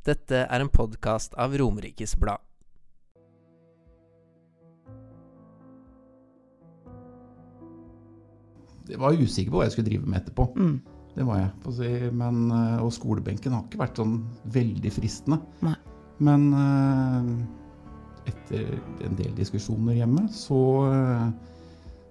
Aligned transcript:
Dette 0.00 0.46
er 0.48 0.62
en 0.64 0.70
podkast 0.72 1.34
av 1.36 1.52
Romerikes 1.60 2.14
Blad. 2.16 2.40
Jeg 8.88 8.96
var 8.96 9.18
usikker 9.20 9.52
på 9.52 9.60
hva 9.60 9.66
jeg 9.66 9.74
skulle 9.74 9.90
drive 9.90 10.08
med 10.08 10.22
etterpå. 10.22 10.46
Mm. 10.56 10.78
Det 11.18 11.26
var 11.28 11.42
jeg. 11.42 11.74
si. 11.76 11.90
Men, 12.16 12.38
eh, 12.48 12.80
og 12.80 12.94
skolebenken 12.96 13.52
har 13.52 13.66
ikke 13.66 13.82
vært 13.82 14.00
sånn 14.00 14.16
veldig 14.56 14.94
fristende. 14.94 15.42
Nei. 15.68 15.76
Men 16.24 16.48
eh, 16.56 18.32
etter 18.32 18.72
en 19.04 19.20
del 19.20 19.36
diskusjoner 19.36 20.00
hjemme, 20.00 20.24
så, 20.32 20.62
eh, 20.94 21.28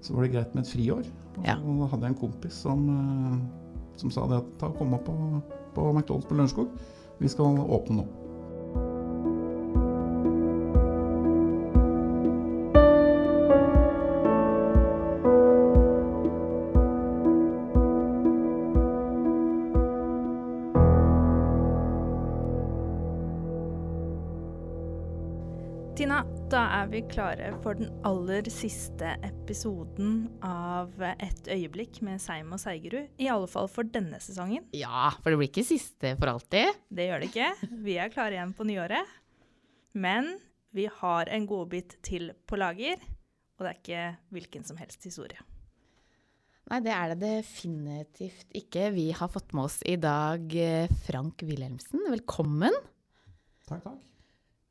så 0.06 0.14
var 0.14 0.28
det 0.28 0.32
greit 0.38 0.54
med 0.54 0.68
et 0.68 0.76
friår. 0.76 1.10
Og 1.40 1.82
da 1.82 1.90
hadde 1.90 2.06
jeg 2.06 2.14
en 2.14 2.22
kompis 2.22 2.62
som, 2.68 2.86
som 3.98 4.14
sa 4.14 4.30
det 4.30 4.44
at 4.44 4.56
ta 4.62 4.70
og 4.70 4.78
kom 4.78 4.94
opp 4.94 5.10
på, 5.10 5.18
på 5.74 5.90
McDonald's 5.90 6.30
på 6.30 6.38
Lørenskog. 6.38 6.80
Vi 7.20 7.28
skal 7.28 7.60
åpne 7.60 7.96
nå. 7.96 8.19
Vi 27.00 27.06
klare 27.08 27.52
for 27.64 27.78
den 27.80 27.92
aller 28.04 28.48
siste 28.52 29.14
episoden 29.24 30.26
av 30.44 30.92
Et 31.22 31.48
øyeblikk 31.54 32.02
med 32.04 32.20
Seim 32.20 32.50
og 32.52 32.60
Seigerud. 32.60 33.08
I 33.22 33.30
alle 33.32 33.48
fall 33.48 33.70
for 33.72 33.88
denne 33.88 34.18
sesongen. 34.20 34.66
Ja, 34.76 35.12
for 35.22 35.32
det 35.32 35.38
blir 35.40 35.48
ikke 35.52 35.64
siste 35.68 36.12
for 36.20 36.34
alltid. 36.34 36.74
Det 36.92 37.06
gjør 37.08 37.24
det 37.24 37.30
ikke. 37.30 37.70
Vi 37.86 37.96
er 38.02 38.12
klare 38.12 38.36
igjen 38.36 38.52
på 38.58 38.68
nyåret. 38.68 39.14
Men 39.96 40.28
vi 40.76 40.90
har 40.98 41.32
en 41.32 41.48
godbit 41.48 41.96
til 42.04 42.34
på 42.50 42.60
lager, 42.60 43.00
og 43.00 43.64
det 43.64 43.72
er 43.72 43.80
ikke 43.80 44.04
hvilken 44.36 44.68
som 44.68 44.82
helst 44.82 45.08
historie. 45.08 45.40
Nei, 46.70 46.82
det 46.84 46.94
er 46.98 47.14
det 47.14 47.22
definitivt 47.24 48.60
ikke. 48.60 48.90
Vi 48.98 49.08
har 49.16 49.32
fått 49.32 49.56
med 49.56 49.70
oss 49.70 49.80
i 49.88 49.96
dag 49.96 50.52
eh, 50.52 51.00
Frank 51.08 51.48
Wilhelmsen. 51.48 52.04
Velkommen. 52.12 52.76
Takk, 53.70 53.88
takk. 53.88 54.09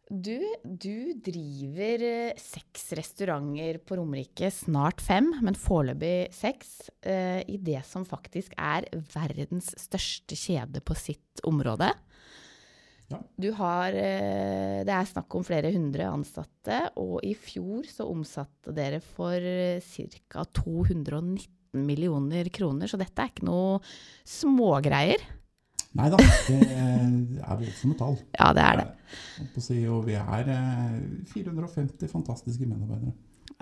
Du, 0.09 0.41
du 0.64 1.12
driver 1.20 2.03
eh, 2.05 2.39
seks 2.41 2.87
restauranter 2.97 3.77
på 3.84 3.98
Romerike, 3.98 4.48
snart 4.55 5.03
fem, 5.05 5.28
men 5.45 5.56
foreløpig 5.59 6.31
seks, 6.33 6.89
eh, 7.05 7.42
i 7.45 7.59
det 7.61 7.83
som 7.84 8.06
faktisk 8.09 8.55
er 8.56 8.89
verdens 9.12 9.75
største 9.77 10.39
kjede 10.39 10.81
på 10.81 10.97
sitt 10.97 11.45
område. 11.48 11.91
Ja. 13.09 13.20
Du 13.41 13.51
har 13.56 13.92
eh, 13.97 14.81
Det 14.84 14.92
er 14.97 15.12
snakk 15.12 15.36
om 15.36 15.45
flere 15.45 15.75
hundre 15.77 16.09
ansatte, 16.09 16.81
og 16.97 17.20
i 17.29 17.34
fjor 17.36 17.84
så 17.89 18.09
omsatte 18.09 18.73
dere 18.77 19.03
for 19.05 19.36
ca. 19.84 20.48
219 20.56 21.84
millioner 21.84 22.48
kroner, 22.48 22.89
så 22.89 22.97
dette 22.97 23.20
er 23.20 23.29
ikke 23.29 23.51
noe 23.51 23.83
smågreier. 24.25 25.20
Nei 25.97 26.11
da, 26.12 26.19
det 26.20 26.58
er 26.69 27.56
voldsomme 27.56 27.97
tall. 27.98 28.19
Ja, 28.36 28.50
det 28.56 28.64
er 28.67 28.83
det. 28.83 28.89
Og 29.89 30.05
vi 30.06 30.19
er 30.20 30.53
eh, 30.53 30.98
450 31.33 32.12
fantastiske 32.12 32.69
medarbeidere. 32.69 33.14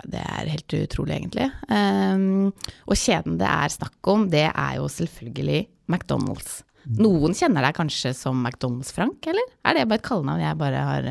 Det 0.05 0.19
er 0.19 0.51
helt 0.51 0.73
utrolig, 0.77 1.15
egentlig. 1.15 1.47
Um, 1.71 2.51
og 2.85 2.99
kjeden 2.99 3.39
det 3.39 3.47
er 3.49 3.73
snakk 3.73 4.09
om, 4.11 4.27
det 4.29 4.45
er 4.51 4.75
jo 4.77 4.89
selvfølgelig 4.91 5.61
McDonald's. 5.89 6.59
Noen 6.99 7.33
kjenner 7.35 7.65
deg 7.65 7.75
kanskje 7.75 8.13
som 8.15 8.37
McDonald's 8.43 8.93
Frank, 8.95 9.25
eller? 9.27 9.47
Er 9.65 9.75
det 9.75 9.87
bare 9.89 9.99
et 9.99 10.05
kallenavn 10.07 10.43
jeg 10.43 10.59
bare 10.59 10.83
har 10.87 11.09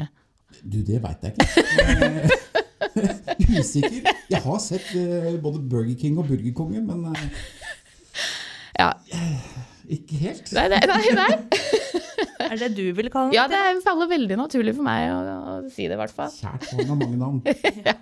Du, 0.63 0.79
det 0.87 1.01
veit 1.03 1.27
jeg 1.27 1.35
ikke. 1.35 1.65
Eh, 1.83 2.47
Usikker. 3.61 4.13
Jeg 4.31 4.41
har 4.45 4.61
sett 4.63 4.93
eh, 4.97 5.35
både 5.43 5.61
Burger 5.61 5.97
King 6.01 6.21
og 6.21 6.29
Burgerkongen, 6.31 6.87
men 6.87 7.11
eh, 7.13 7.27
Ja. 8.79 8.93
Ikke 9.93 10.19
helt. 10.21 10.51
Nei, 10.57 10.67
nei, 10.73 10.81
nei. 10.91 11.03
nei. 11.17 11.31
Er 12.47 12.59
det 12.61 12.69
du 12.77 12.85
vil 12.95 13.09
kalle 13.11 13.31
den? 13.31 13.37
Ja, 13.37 13.47
det 13.51 13.83
faller 13.85 14.09
veldig 14.11 14.37
naturlig 14.39 14.77
for 14.77 14.87
meg 14.87 15.09
å, 15.11 15.17
å 15.21 15.55
si 15.73 15.87
det, 15.89 15.97
i 15.97 16.01
hvert 16.01 16.15
fall. 16.15 16.31
Kjært 16.33 16.69
barn 16.71 16.93
har 16.93 17.01
mange 17.01 17.19
navn. 17.21 17.41
ja. 17.89 17.97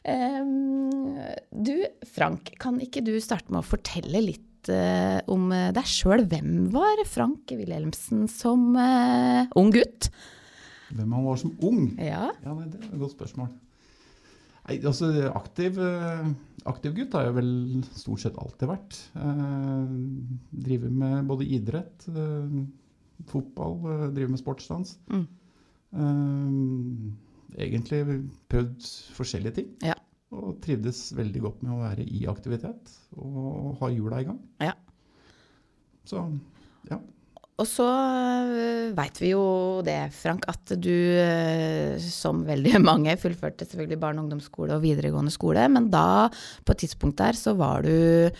Um, 0.00 1.18
du, 1.52 1.74
Frank, 2.08 2.54
kan 2.62 2.80
ikke 2.80 3.02
du 3.04 3.12
starte 3.20 3.52
med 3.52 3.60
å 3.60 3.68
fortelle 3.68 4.22
litt 4.24 4.70
uh, 4.72 5.20
om 5.30 5.50
deg 5.50 5.90
sjøl? 5.92 6.24
Hvem 6.30 6.70
var 6.72 7.04
Frank 7.10 7.52
Wilhelmsen 7.52 8.24
som 8.32 8.70
uh, 8.78 9.44
ung 9.60 9.74
gutt? 9.76 10.08
Hvem 10.90 11.18
han 11.18 11.26
var 11.26 11.42
som 11.42 11.52
ung? 11.66 11.82
Ja. 12.00 12.30
Ja, 12.42 12.54
nei, 12.54 12.70
Det 12.70 12.80
er 12.80 12.88
et 12.88 13.02
godt 13.02 13.14
spørsmål. 13.14 13.50
Nei, 14.66 14.78
altså 14.86 15.10
Aktiv, 15.34 15.78
eh, 15.82 16.30
aktiv 16.68 16.94
gutt 16.94 17.14
har 17.16 17.28
jeg 17.28 17.36
vel 17.38 17.52
stort 17.96 18.22
sett 18.22 18.38
alltid 18.38 18.70
vært. 18.70 18.98
Eh, 19.16 19.94
driver 20.70 20.92
med 21.02 21.26
både 21.28 21.48
idrett, 21.48 22.06
eh, 22.08 22.60
fotball, 23.30 23.76
eh, 23.90 24.06
driver 24.14 24.34
med 24.34 24.42
sportsdans. 24.42 24.96
Mm. 25.10 25.26
Eh, 25.92 27.64
egentlig 27.66 28.02
prøvd 28.48 28.90
forskjellige 29.16 29.58
ting. 29.58 29.70
Ja. 29.84 29.96
Og 30.30 30.60
trivdes 30.62 31.08
veldig 31.18 31.40
godt 31.42 31.62
med 31.66 31.74
å 31.74 31.80
være 31.82 32.06
i 32.06 32.26
aktivitet 32.30 32.92
og 33.18 33.80
ha 33.80 33.88
hjula 33.90 34.20
i 34.22 34.28
gang. 34.28 34.38
Ja. 34.62 34.76
Så 36.06 36.22
Og 37.60 37.66
så 37.68 37.84
veit 38.96 39.18
vi 39.20 39.34
jo 39.34 39.82
det, 39.84 40.14
Frank, 40.16 40.46
at 40.48 40.70
du, 40.80 41.98
som 42.00 42.40
veldig 42.46 42.80
mange, 42.90 43.18
fullførte 43.20 43.66
selvfølgelig 43.68 43.98
barne- 44.00 44.22
og 44.22 44.30
ungdomsskole 44.30 44.78
og 44.78 44.86
videregående 44.86 45.34
skole, 45.34 45.66
men 45.68 45.90
da, 45.92 46.30
på 46.64 46.72
et 46.72 46.86
tidspunkt 46.86 47.20
der, 47.20 47.36
så 47.36 47.52
var 47.58 47.84
du 47.84 48.30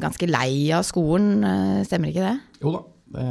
ganske 0.00 0.26
lei 0.28 0.70
av 0.74 0.82
skolen, 0.86 1.44
eh, 1.46 1.82
stemmer 1.86 2.10
ikke 2.10 2.24
det? 2.26 2.38
jo 2.64 2.72
da. 2.74 2.80
Det, 3.14 3.26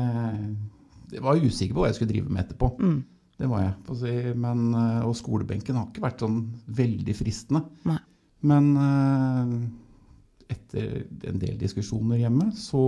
jeg 1.17 1.21
var 1.21 1.35
usikker 1.43 1.75
på 1.75 1.81
hva 1.83 1.89
jeg 1.91 1.97
skulle 1.99 2.13
drive 2.13 2.29
med 2.31 2.45
etterpå. 2.45 2.69
Mm. 2.79 3.03
Det 3.43 3.49
var 3.49 3.63
jeg. 3.63 3.97
si. 3.99 4.13
Men, 4.39 4.61
eh, 4.73 5.05
og 5.05 5.15
skolebenken 5.19 5.75
har 5.75 5.87
ikke 5.89 6.05
vært 6.05 6.23
sånn 6.23 6.37
veldig 6.67 7.15
fristende. 7.17 7.63
Nei. 7.89 7.99
Men 8.43 8.69
eh, 8.77 10.55
etter 10.55 11.03
en 11.29 11.39
del 11.41 11.57
diskusjoner 11.57 12.19
hjemme, 12.21 12.51
så, 12.55 12.83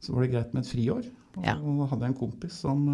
så 0.00 0.12
var 0.14 0.24
det 0.24 0.30
greit 0.32 0.54
med 0.54 0.64
et 0.64 0.70
friår. 0.72 1.08
Og 1.38 1.44
Ja. 1.46 1.54
da 1.54 1.86
hadde 1.92 2.04
jeg 2.08 2.14
en 2.14 2.18
kompis 2.20 2.52
som, 2.64 2.86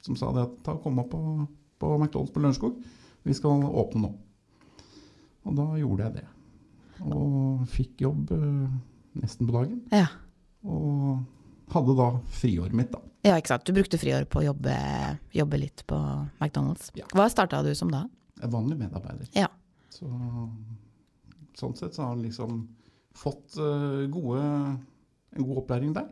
som 0.00 0.16
sa 0.16 0.30
det 0.32 0.44
at 0.46 0.54
ta 0.64 0.76
kom 0.80 0.98
opp 1.02 1.10
på, 1.12 1.20
på 1.82 1.90
McDonald's 1.98 2.32
på 2.32 2.40
Lørenskog. 2.40 2.78
Vi 3.24 3.34
skal 3.36 3.64
åpne 3.68 4.06
nå. 4.06 4.12
Og 5.44 5.56
da 5.58 5.66
gjorde 5.76 6.06
jeg 6.06 6.14
det. 6.20 6.24
Og 7.02 7.64
fikk 7.70 8.04
jobb 8.04 8.30
eh, 8.36 8.68
nesten 9.20 9.48
på 9.48 9.56
dagen. 9.56 9.80
Ja. 9.94 10.06
Og 10.64 11.24
hadde 11.74 11.96
da 11.98 12.08
friåret 12.38 12.76
mitt, 12.76 12.92
da. 12.94 13.02
Ja, 13.24 13.38
ikke 13.40 13.54
sant. 13.54 13.64
Du 13.66 13.72
brukte 13.76 13.98
friår 14.00 14.26
på 14.28 14.42
å 14.42 14.46
jobbe, 14.50 14.74
jobbe 15.32 15.60
litt 15.62 15.84
på 15.88 15.96
McDonald's. 16.38 16.90
Ja. 16.98 17.08
Hva 17.16 17.28
starta 17.32 17.62
du 17.64 17.72
som 17.76 17.92
da? 17.92 18.04
Er 18.42 18.52
vanlig 18.52 18.76
medarbeider. 18.82 19.30
Ja. 19.36 19.48
Så, 19.94 20.08
sånn 21.56 21.76
sett 21.78 21.96
så 21.96 22.04
har 22.04 22.12
han 22.12 22.24
liksom 22.24 22.66
fått 23.16 23.56
eh, 23.62 24.04
gode, 24.12 24.44
en 25.34 25.46
god 25.48 25.62
opplæring 25.62 25.94
der. 25.96 26.10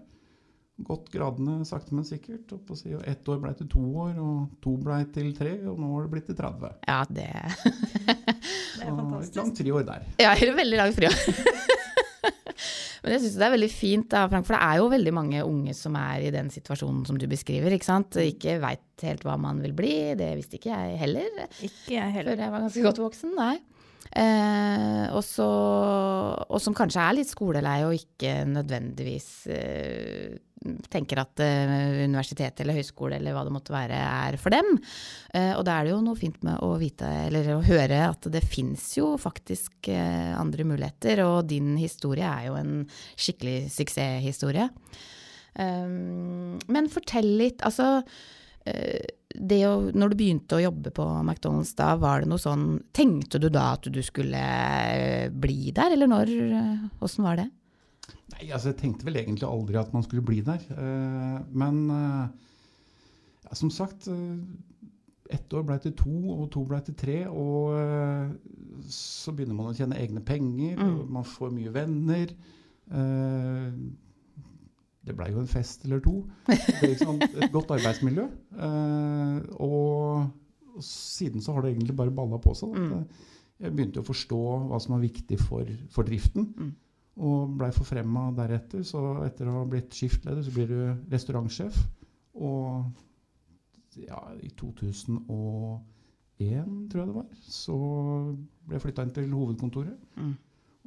Gått 0.86 1.10
gradene 1.14 1.60
sakte, 1.68 1.94
men 1.94 2.04
sikkert. 2.08 2.50
opp 2.56 2.70
å 2.74 2.76
si, 2.78 2.92
og 2.96 3.04
Ett 3.08 3.28
år 3.30 3.38
blei 3.42 3.52
til 3.58 3.68
to 3.70 3.82
år, 4.02 4.16
og 4.18 4.56
to 4.64 4.76
blei 4.82 5.02
til 5.14 5.30
tre, 5.36 5.52
og 5.70 5.78
nå 5.78 5.92
har 5.94 6.06
det 6.08 6.12
blitt 6.16 6.26
til 6.30 6.38
30. 6.38 6.72
Ja, 6.88 7.00
det 7.08 7.28
Det 8.72 8.82
er 8.82 8.90
Så 8.90 8.96
fantastisk. 8.98 9.30
Et 9.32 9.36
langt 9.42 9.60
friår 9.62 9.84
der. 9.86 10.06
Ja, 10.18 10.32
eller 10.34 10.56
veldig 10.58 10.80
langt 10.80 10.98
friår. 10.98 11.18
Men 13.02 13.16
jeg 13.16 13.22
syns 13.24 13.34
det 13.40 13.46
er 13.48 13.50
veldig 13.56 13.70
fint, 13.74 14.06
da, 14.12 14.20
Frank, 14.30 14.46
for 14.46 14.54
det 14.54 14.62
er 14.62 14.78
jo 14.78 14.84
veldig 14.92 15.12
mange 15.16 15.40
unge 15.42 15.72
som 15.74 15.96
er 15.98 16.22
i 16.28 16.30
den 16.34 16.52
situasjonen 16.54 17.02
som 17.08 17.16
du 17.18 17.24
beskriver. 17.30 17.74
ikke 17.74 17.88
sant? 17.88 18.14
Ikke 18.22 18.60
veit 18.62 19.02
helt 19.02 19.24
hva 19.26 19.34
man 19.42 19.58
vil 19.64 19.72
bli. 19.74 19.94
Det 20.18 20.28
visste 20.38 20.60
ikke 20.60 20.70
jeg 20.70 21.00
heller 21.00 21.26
Ikke 21.66 21.96
jeg 21.96 22.14
heller. 22.14 22.36
før 22.36 22.44
jeg 22.44 22.54
var 22.54 22.62
ganske 22.68 22.84
godt 22.86 23.00
voksen. 23.02 23.34
Nei. 23.34 23.56
Eh, 24.10 25.04
og, 25.14 25.22
så, 25.24 25.48
og 26.42 26.58
som 26.60 26.74
kanskje 26.76 27.04
er 27.04 27.18
litt 27.18 27.30
skolelei 27.30 27.78
og 27.86 27.94
ikke 27.96 28.42
nødvendigvis 28.50 29.28
eh, 29.52 30.34
tenker 30.92 31.22
at 31.22 31.42
eh, 31.42 32.02
universitet 32.04 32.60
eller 32.62 32.76
høyskole 32.78 33.18
eller 33.18 33.34
hva 33.34 33.44
det 33.46 33.54
måtte 33.54 33.74
være, 33.74 34.00
er 34.28 34.38
for 34.40 34.54
dem. 34.54 34.74
Eh, 35.34 35.52
og 35.56 35.64
da 35.66 35.78
er 35.78 35.86
det 35.88 35.94
jo 35.94 36.02
noe 36.04 36.18
fint 36.18 36.42
med 36.46 36.60
å 36.64 36.74
vite, 36.80 37.08
eller 37.28 37.54
å 37.56 37.62
høre 37.66 38.02
at 38.10 38.28
det 38.32 38.44
fins 38.44 38.90
jo 38.98 39.14
faktisk 39.20 39.90
eh, 39.92 40.32
andre 40.38 40.66
muligheter, 40.68 41.24
og 41.26 41.48
din 41.50 41.74
historie 41.80 42.28
er 42.28 42.50
jo 42.50 42.58
en 42.60 42.76
skikkelig 43.16 43.72
suksesshistorie. 43.74 44.68
Um, 45.52 46.56
men 46.72 46.88
fortell 46.88 47.26
litt, 47.36 47.60
altså 47.66 47.98
eh, 48.64 49.02
det 49.38 49.60
å, 49.68 49.90
når 49.94 50.10
du 50.12 50.16
begynte 50.18 50.56
å 50.58 50.62
jobbe 50.62 50.90
på 50.94 51.04
McDonald's, 51.22 51.74
da 51.78 51.94
var 51.96 52.20
det 52.20 52.28
noe 52.30 52.38
sånn 52.42 52.82
Tenkte 52.92 53.38
du 53.40 53.48
da 53.52 53.72
at 53.76 53.88
du 53.92 54.00
skulle 54.04 54.38
eh, 54.38 55.28
bli 55.30 55.70
der, 55.72 55.92
eller 55.96 56.10
når? 56.10 56.32
eh, 56.48 56.84
Åssen 57.02 57.24
var 57.24 57.36
det? 57.40 57.48
Nei, 58.32 58.50
altså 58.52 58.72
Jeg 58.72 58.78
tenkte 58.80 59.04
vel 59.08 59.16
egentlig 59.22 59.48
aldri 59.48 59.76
at 59.80 59.92
man 59.94 60.02
skulle 60.06 60.22
bli 60.24 60.40
der. 60.44 60.60
Eh, 60.72 61.38
men 61.52 61.82
eh, 61.90 62.28
Ja, 63.48 63.54
som 63.58 63.70
sagt, 63.70 64.08
eh, 64.08 64.38
ett 65.32 65.52
år 65.56 65.62
blei 65.64 65.78
til 65.80 65.92
to, 65.96 66.12
og 66.36 66.50
to 66.52 66.62
blei 66.68 66.80
til 66.84 66.94
tre. 66.98 67.18
Og 67.28 67.72
eh, 67.78 68.32
så 68.92 69.32
begynner 69.32 69.56
man 69.56 69.70
å 69.72 69.76
tjene 69.76 69.96
egne 70.00 70.20
penger, 70.24 70.76
Mm. 70.80 70.96
man 71.12 71.24
får 71.24 71.52
mye 71.54 71.72
venner. 71.72 72.32
Det 75.02 75.16
blei 75.18 75.32
jo 75.32 75.40
en 75.42 75.50
fest 75.50 75.84
eller 75.84 76.00
to. 76.04 76.20
Et 76.52 77.50
godt 77.52 77.74
arbeidsmiljø. 77.78 78.28
Eh, 78.68 79.40
Og 79.58 80.30
og 80.72 80.80
siden 80.84 81.42
så 81.44 81.52
har 81.52 81.62
det 81.62 81.74
egentlig 81.74 81.96
bare 81.96 82.14
balla 82.14 82.38
på 82.40 82.54
seg. 82.56 82.72
Mm. 82.72 83.02
Jeg 83.62 83.74
begynte 83.76 84.00
å 84.02 84.06
forstå 84.06 84.38
hva 84.70 84.78
som 84.80 84.94
var 84.96 85.02
viktig 85.04 85.38
for, 85.40 85.68
for 85.92 86.08
driften. 86.08 86.46
Mm. 86.56 86.70
Og 87.28 87.56
blei 87.60 87.70
forfremma 87.76 88.30
deretter. 88.36 88.80
Så 88.88 89.02
etter 89.26 89.50
å 89.50 89.58
ha 89.58 89.64
blitt 89.68 89.92
skiftleder, 89.94 90.42
så 90.42 90.54
blir 90.54 90.70
du 90.70 90.78
restaurantsjef. 91.12 91.76
Og 92.40 92.88
ja, 94.00 94.22
i 94.40 94.48
2001, 94.56 95.84
tror 96.88 97.02
jeg 97.02 97.10
det 97.10 97.18
var, 97.18 97.28
så 97.44 97.76
ble 98.64 98.78
jeg 98.78 98.84
flytta 98.86 99.04
inn 99.04 99.14
til 99.18 99.36
hovedkontoret. 99.36 99.98
Mm. 100.16 100.32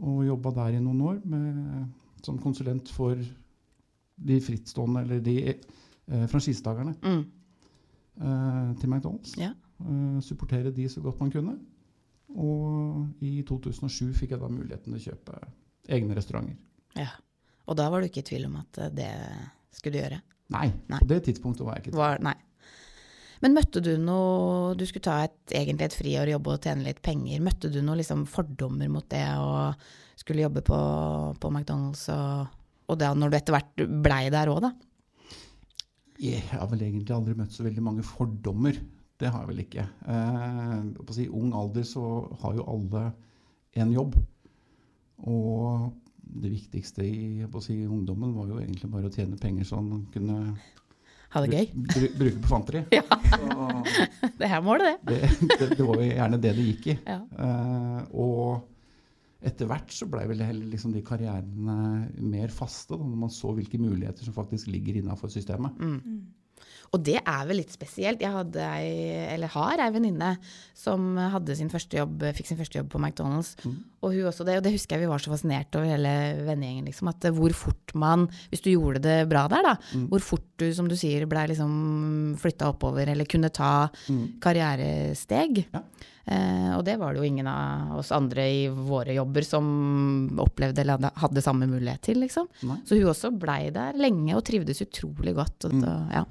Og 0.10 0.26
jobba 0.28 0.56
der 0.58 0.80
i 0.80 0.84
noen 0.84 1.02
år 1.14 1.22
med, 1.30 1.86
som 2.26 2.42
konsulent 2.42 2.90
for 2.92 3.22
de 4.18 4.40
frittstående, 4.42 5.02
eller 5.06 5.20
de 5.26 5.38
eh, 5.50 6.26
franchisetakerne 6.32 6.96
Mm. 7.04 7.26
eh, 8.22 8.74
til 8.80 8.90
McDonald's. 8.90 9.36
Ja. 9.40 9.52
Eh, 9.82 10.20
supportere 10.22 10.72
de 10.72 10.88
så 10.90 11.02
godt 11.02 11.20
man 11.20 11.32
kunne. 11.32 11.58
Og 12.36 13.08
i 13.24 13.42
2007 13.48 14.14
fikk 14.14 14.32
jeg 14.36 14.40
da 14.42 14.48
muligheten 14.52 14.94
til 14.94 15.00
å 15.00 15.04
kjøpe 15.12 15.40
egne 15.90 16.16
restauranter. 16.18 16.58
ja. 16.96 17.10
Og 17.68 17.74
da 17.80 17.88
var 17.90 18.02
du 18.02 18.06
ikke 18.06 18.20
i 18.22 18.26
tvil 18.30 18.44
om 18.46 18.58
at 18.60 18.78
eh, 18.78 18.90
det 18.94 19.12
skulle 19.74 19.96
du 19.98 20.02
gjøre? 20.04 20.20
Nei, 20.54 20.68
Nei. 20.88 21.00
på 21.02 21.08
det 21.10 21.24
tidspunktet 21.26 21.66
var 21.66 21.80
jeg 21.80 21.88
ikke 21.88 21.98
Var, 21.98 22.20
nei. 22.22 22.36
Men 23.42 23.56
møtte 23.58 23.82
du 23.82 23.98
noe 23.98 24.76
Du 24.78 24.84
skulle 24.86 25.02
ta 25.02 25.16
et, 25.26 25.34
egentlig 25.50 25.86
et 25.88 25.96
friår, 25.98 26.30
jobbe 26.30 26.54
og 26.54 26.62
tjene 26.62 26.84
litt 26.86 27.02
penger. 27.02 27.42
Møtte 27.42 27.72
du 27.74 27.80
noen 27.82 27.98
liksom 27.98 28.28
fordommer 28.30 28.88
mot 28.94 29.08
det 29.10 29.24
å 29.42 29.74
skulle 30.16 30.46
jobbe 30.46 30.62
på, 30.62 30.78
på 31.42 31.50
McDonald's, 31.52 32.06
og, 32.14 32.54
og 32.88 33.00
da 33.02 33.14
når 33.18 33.32
du 33.34 33.38
etter 33.38 33.56
hvert 33.58 33.86
blei 34.06 34.24
der 34.34 34.52
òg, 34.52 34.62
da? 34.68 34.72
Jeg 36.22 36.44
har 36.54 36.68
vel 36.72 36.84
egentlig 36.86 37.12
aldri 37.16 37.34
møtt 37.36 37.52
så 37.56 37.66
veldig 37.66 37.84
mange 37.84 38.04
fordommer. 38.08 38.78
Det 39.20 39.30
har 39.32 39.44
jeg 39.44 39.50
vel 39.50 39.64
ikke. 39.66 39.84
Eh, 40.12 40.78
på 41.08 41.16
si, 41.16 41.26
ung 41.32 41.52
alder 41.56 41.84
så 41.88 42.04
har 42.42 42.56
jo 42.58 42.66
alle 42.72 43.06
en 43.80 43.92
jobb. 43.96 44.16
Og 45.28 45.92
det 46.26 46.52
viktigste 46.52 47.04
i 47.06 47.46
si, 47.64 47.78
ungdommen 47.88 48.34
var 48.36 48.48
jo 48.50 48.60
egentlig 48.62 48.90
bare 48.92 49.10
å 49.10 49.14
tjene 49.14 49.38
penger 49.40 49.68
så 49.68 49.82
man 49.84 50.06
kunne 50.14 50.56
Ha 51.36 51.42
det 51.44 51.52
gøy? 51.52 51.66
bru- 51.76 51.92
bru- 51.96 52.16
bruke 52.20 52.42
på 52.44 52.52
fanteri. 52.54 52.84
Ja. 52.96 53.04
Så 53.10 54.32
Det 54.40 54.48
her 54.52 54.62
målet, 54.64 55.00
det. 55.04 55.20
det, 55.20 55.50
det, 55.60 55.70
det 55.78 55.86
var 55.88 56.00
jo 56.00 56.08
gjerne 56.10 56.40
det 56.44 56.56
det 56.56 56.66
gikk 56.70 56.88
i. 56.94 56.98
Ja. 57.08 57.20
Eh, 57.46 58.02
og 58.16 58.64
etter 59.46 59.70
hvert 59.70 59.92
så 59.94 60.08
blei 60.10 60.26
vel 60.30 60.42
heller 60.46 60.72
liksom 60.72 60.94
de 60.96 61.04
karrierene 61.06 62.10
mer 62.20 62.50
faste, 62.54 62.96
da, 62.98 63.04
når 63.06 63.22
man 63.28 63.34
så 63.34 63.54
hvilke 63.56 63.80
muligheter 63.82 64.26
som 64.26 64.34
faktisk 64.36 64.68
ligger 64.74 64.98
innafor 65.02 65.30
systemet. 65.34 65.78
Mm. 65.80 66.26
Og 66.94 67.02
det 67.04 67.18
er 67.18 67.48
vel 67.50 67.58
litt 67.60 67.74
spesielt. 67.74 68.22
Jeg 68.24 68.32
hadde 68.32 68.62
ei, 68.62 68.92
eller 69.34 69.50
har 69.52 69.82
ei 69.84 69.90
venninne 69.92 70.30
som 70.78 71.18
hadde 71.18 71.56
sin 71.58 71.68
første 71.74 71.98
jobb, 71.98 72.22
fikk 72.38 72.48
sin 72.48 72.60
første 72.60 72.78
jobb 72.80 72.92
på 72.94 73.02
McDonald's. 73.02 73.56
Mm. 73.66 73.74
Og 74.06 74.14
hun 74.14 74.30
også 74.30 74.46
det, 74.48 74.56
og 74.62 74.64
det 74.64 74.72
husker 74.78 74.96
jeg 74.96 75.04
vi 75.04 75.10
var 75.12 75.20
så 75.20 75.34
fascinert 75.34 75.76
over 75.76 75.90
hele 75.90 76.14
vennegjengen. 76.48 76.88
Liksom, 76.88 77.10
at 77.12 77.28
hvor 77.36 77.52
fort 77.58 77.92
man, 78.00 78.28
hvis 78.54 78.64
du 78.64 78.70
gjorde 78.72 79.02
det 79.04 79.18
bra 79.32 79.48
der, 79.52 79.66
da, 79.68 79.76
Mm. 79.98 80.08
hvor 80.14 80.24
fort 80.24 80.46
du, 80.62 80.70
som 80.74 80.88
du 80.88 80.96
sier, 80.96 81.26
blei 81.28 81.48
liksom 81.52 82.38
flytta 82.40 82.70
oppover, 82.72 83.10
eller 83.12 83.26
kunne 83.26 83.50
ta 83.52 83.90
Mm. 84.08 84.40
karrieresteg. 84.40 85.66
Ja. 85.74 85.82
Eh, 86.26 86.72
og 86.74 86.84
det 86.88 86.96
var 86.98 87.14
det 87.14 87.22
jo 87.22 87.28
ingen 87.30 87.48
av 87.48 88.00
oss 88.00 88.10
andre 88.16 88.46
i 88.50 88.62
våre 88.74 89.14
jobber 89.14 89.46
som 89.46 89.66
opplevde 90.42 90.82
eller 90.82 90.98
hadde, 90.98 91.12
hadde 91.22 91.44
samme 91.46 91.68
mulighet 91.70 92.02
til, 92.08 92.18
liksom. 92.24 92.48
Nei. 92.66 92.80
Så 92.86 92.98
hun 92.98 93.12
også 93.12 93.30
blei 93.38 93.70
der 93.76 93.94
lenge 94.00 94.34
og 94.38 94.42
trivdes 94.48 94.82
utrolig 94.88 95.36
godt. 95.38 95.68
Og, 95.70 95.76
Mm. 95.76 96.10
ja. 96.12 96.26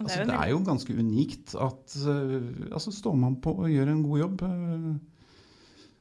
er 0.00 0.02
Altså, 0.04 0.18
jo 0.20 0.26
det 0.30 0.36
er 0.40 0.50
jo 0.50 0.58
ganske 0.64 0.94
unikt 0.96 1.54
at 1.60 1.94
eh, 2.08 2.72
altså 2.72 2.92
Står 2.92 3.16
man 3.20 3.34
på 3.44 3.52
og 3.52 3.68
gjør 3.68 3.88
en 3.92 4.02
god 4.02 4.18
jobb, 4.22 4.42
eh, 4.42 4.94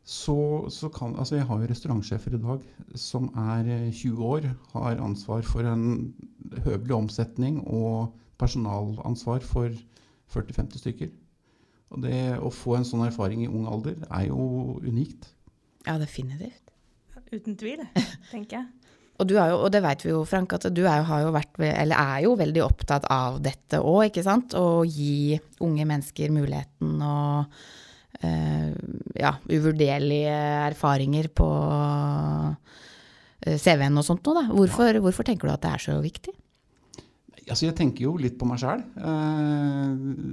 så, 0.09 0.35
så 0.71 0.89
kan 0.89 1.15
Altså, 1.19 1.35
jeg 1.35 1.45
har 1.49 1.59
jo 1.59 1.67
restaurantsjefer 1.69 2.35
i 2.37 2.41
dag 2.41 2.63
som 2.95 3.27
er 3.35 3.67
eh, 3.67 3.91
20 3.91 4.23
år, 4.23 4.47
har 4.73 5.01
ansvar 5.03 5.43
for 5.43 5.67
en 5.67 6.13
høvelig 6.63 6.95
omsetning 6.95 7.59
og 7.67 8.13
personalansvar 8.39 9.43
for 9.43 9.69
40-50 10.33 10.79
stykker. 10.83 11.11
Og 11.89 12.03
det 12.05 12.23
å 12.37 12.51
få 12.53 12.77
en 12.77 12.87
sånn 12.87 13.05
erfaring 13.07 13.43
i 13.45 13.49
ung 13.49 13.67
alder 13.69 13.97
er 14.07 14.27
jo 14.29 14.79
unikt. 14.85 15.31
ja, 15.87 15.97
definitivt. 15.97 16.69
Uten 17.29 17.55
tvil, 17.57 17.81
tenker 18.33 18.61
jeg. 18.61 18.67
Og, 19.19 19.27
du 19.27 19.35
er 19.35 19.51
jo, 19.51 19.57
og 19.65 19.73
det 19.73 19.81
vet 19.83 20.05
vi 20.05 20.13
jo, 20.13 20.21
Frank, 20.27 20.53
at 20.55 20.69
du 20.71 20.85
er 20.85 21.01
jo, 21.01 21.07
har 21.09 21.25
jo 21.25 21.33
vært, 21.35 21.59
eller 21.59 21.99
er 21.99 22.21
jo 22.23 22.37
veldig 22.39 22.61
opptatt 22.63 23.09
av 23.11 23.41
dette 23.43 23.81
òg, 23.83 24.05
ikke 24.07 24.23
sant? 24.23 24.55
Å 24.55 24.85
gi 24.87 25.35
unge 25.65 25.85
mennesker 25.89 26.31
muligheten 26.31 27.01
og 27.03 27.59
eh, 28.23 28.71
ja, 29.19 29.33
uvurderlige 29.51 30.37
erfaringer 30.69 31.27
på 31.35 31.49
eh, 33.43 33.59
CV-en 33.59 33.99
og 33.99 34.07
sånt 34.07 34.23
noe, 34.23 34.39
da. 34.39 34.55
Hvorfor, 34.55 35.01
hvorfor 35.03 35.27
tenker 35.27 35.49
du 35.49 35.55
at 35.57 35.67
det 35.67 35.73
er 35.75 35.85
så 35.89 35.99
viktig? 36.05 36.38
Altså, 37.49 37.65
jeg 37.65 37.75
tenker 37.79 38.03
jo 38.05 38.11
litt 38.21 38.35
på 38.37 38.45
meg 38.45 38.59
sjæl. 38.61 38.83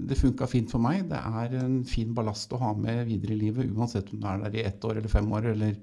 Det 0.09 0.19
funka 0.21 0.47
fint 0.51 0.69
for 0.73 0.83
meg. 0.85 1.07
Det 1.09 1.17
er 1.17 1.55
en 1.63 1.79
fin 1.89 2.11
ballast 2.17 2.53
å 2.53 2.59
ha 2.61 2.75
med 2.77 3.07
videre 3.09 3.33
i 3.33 3.41
livet, 3.41 3.71
uansett 3.73 4.11
om 4.13 4.21
du 4.21 4.27
er 4.29 4.43
der 4.45 4.59
i 4.59 4.65
ett 4.69 4.85
år 4.85 4.99
eller 5.01 5.09
fem 5.13 5.31
år 5.33 5.49
eller 5.55 5.79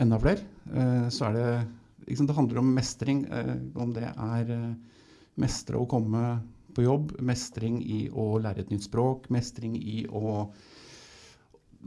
enda 0.00 0.18
flere. 0.22 0.44
Eh, 0.70 1.08
Så 1.10 1.26
er 1.26 1.32
det 1.34 1.66
liksom, 2.06 2.26
Det 2.26 2.36
handler 2.36 2.58
om 2.62 2.74
mestring. 2.74 3.24
eh, 3.26 3.56
Om 3.74 3.92
det 3.92 4.04
er 4.06 4.50
eh, 4.50 4.74
mestre 5.36 5.76
å 5.78 5.88
komme 5.88 6.40
på 6.74 6.84
jobb, 6.84 7.16
mestring 7.20 7.80
i 7.82 8.08
å 8.08 8.38
lære 8.38 8.60
et 8.60 8.70
nytt 8.70 8.86
språk, 8.86 9.28
mestring 9.30 9.74
i 9.76 10.06
å 10.06 10.48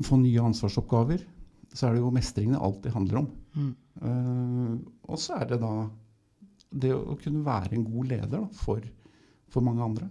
få 0.04 0.18
nye 0.20 0.42
ansvarsoppgaver. 0.44 1.24
Så 1.74 1.88
er 1.88 1.94
det 1.94 2.02
jo 2.04 2.12
mestring 2.12 2.52
det 2.52 2.60
alltid 2.60 2.92
handler 2.92 3.18
om. 3.24 3.28
Mm. 3.56 3.76
Eh, 4.02 4.78
og 5.08 5.18
så 5.18 5.40
er 5.40 5.46
det 5.54 5.62
da 5.62 5.90
det 6.74 6.92
å 6.96 7.16
kunne 7.22 7.44
være 7.46 7.78
en 7.78 7.86
god 7.86 8.12
leder 8.12 8.32
da, 8.34 8.44
for, 8.58 8.84
for 9.54 9.66
mange 9.66 9.86
andre. 9.86 10.10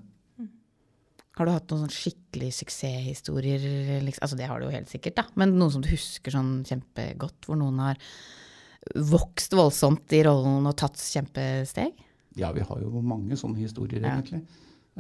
Har 1.38 1.48
du 1.48 1.52
hatt 1.54 1.70
noen 1.72 1.86
sånn 1.86 1.94
skikkelig 1.96 2.50
suksesshistorier? 2.58 3.62
Liksom? 4.04 4.20
Altså 4.26 4.36
det 4.36 4.48
har 4.50 4.60
du 4.60 4.66
jo 4.66 4.74
helt 4.74 4.90
sikkert, 4.92 5.16
da. 5.16 5.24
Men 5.40 5.54
noen 5.56 5.72
som 5.72 5.84
du 5.84 5.88
husker 5.88 6.34
sånn 6.34 6.58
kjempegodt, 6.68 7.48
hvor 7.48 7.56
noen 7.56 7.80
har 7.80 8.00
vokst 9.08 9.54
voldsomt 9.56 10.12
i 10.12 10.20
rollen 10.26 10.68
og 10.68 10.76
tatt 10.80 11.00
kjempesteg? 11.00 11.96
Ja, 12.36 12.50
vi 12.52 12.64
har 12.68 12.82
jo 12.84 13.00
mange 13.04 13.38
sånne 13.40 13.62
historier, 13.64 14.04
Ja. 14.04 14.18
egentlig. 14.18 14.42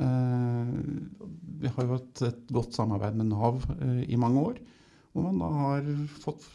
Eh, 0.00 0.72
vi 1.60 1.68
har 1.68 1.84
jo 1.84 1.98
hatt 1.98 2.22
et 2.24 2.46
godt 2.48 2.72
samarbeid 2.76 3.16
med 3.18 3.28
Nav 3.28 3.60
uh, 3.68 4.00
i 4.00 4.16
mange 4.16 4.40
år. 4.40 4.60
Hvor 5.12 5.26
man 5.28 5.40
da 5.42 5.50
har 5.52 5.90
fått 6.22 6.46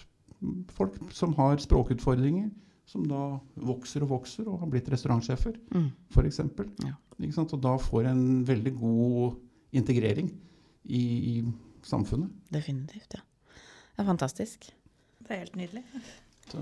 folk 0.73 0.97
som 1.13 1.35
har 1.37 1.61
språkutfordringer, 1.61 2.49
som 2.87 3.03
da 3.07 3.21
vokser 3.67 4.03
og 4.05 4.09
vokser 4.15 4.47
og 4.47 4.61
har 4.63 4.69
blitt 4.71 4.87
restaurantsjefer, 4.93 5.57
Mm. 5.75 5.89
f.eks. 6.13 6.39
Ja. 6.85 6.93
Og 7.43 7.61
da 7.61 7.73
får 7.81 8.05
en 8.11 8.23
veldig 8.45 8.73
god 8.79 9.35
integrering 9.75 10.29
i, 10.85 11.01
i 11.01 11.43
samfunnet. 11.83 12.29
Definitivt, 12.53 13.17
ja. 13.17 13.23
Det 13.97 14.03
er 14.03 14.07
fantastisk. 14.07 14.69
Det 15.25 15.31
er 15.33 15.41
helt 15.41 15.55
nydelig. 15.57 15.83
Så, 16.51 16.61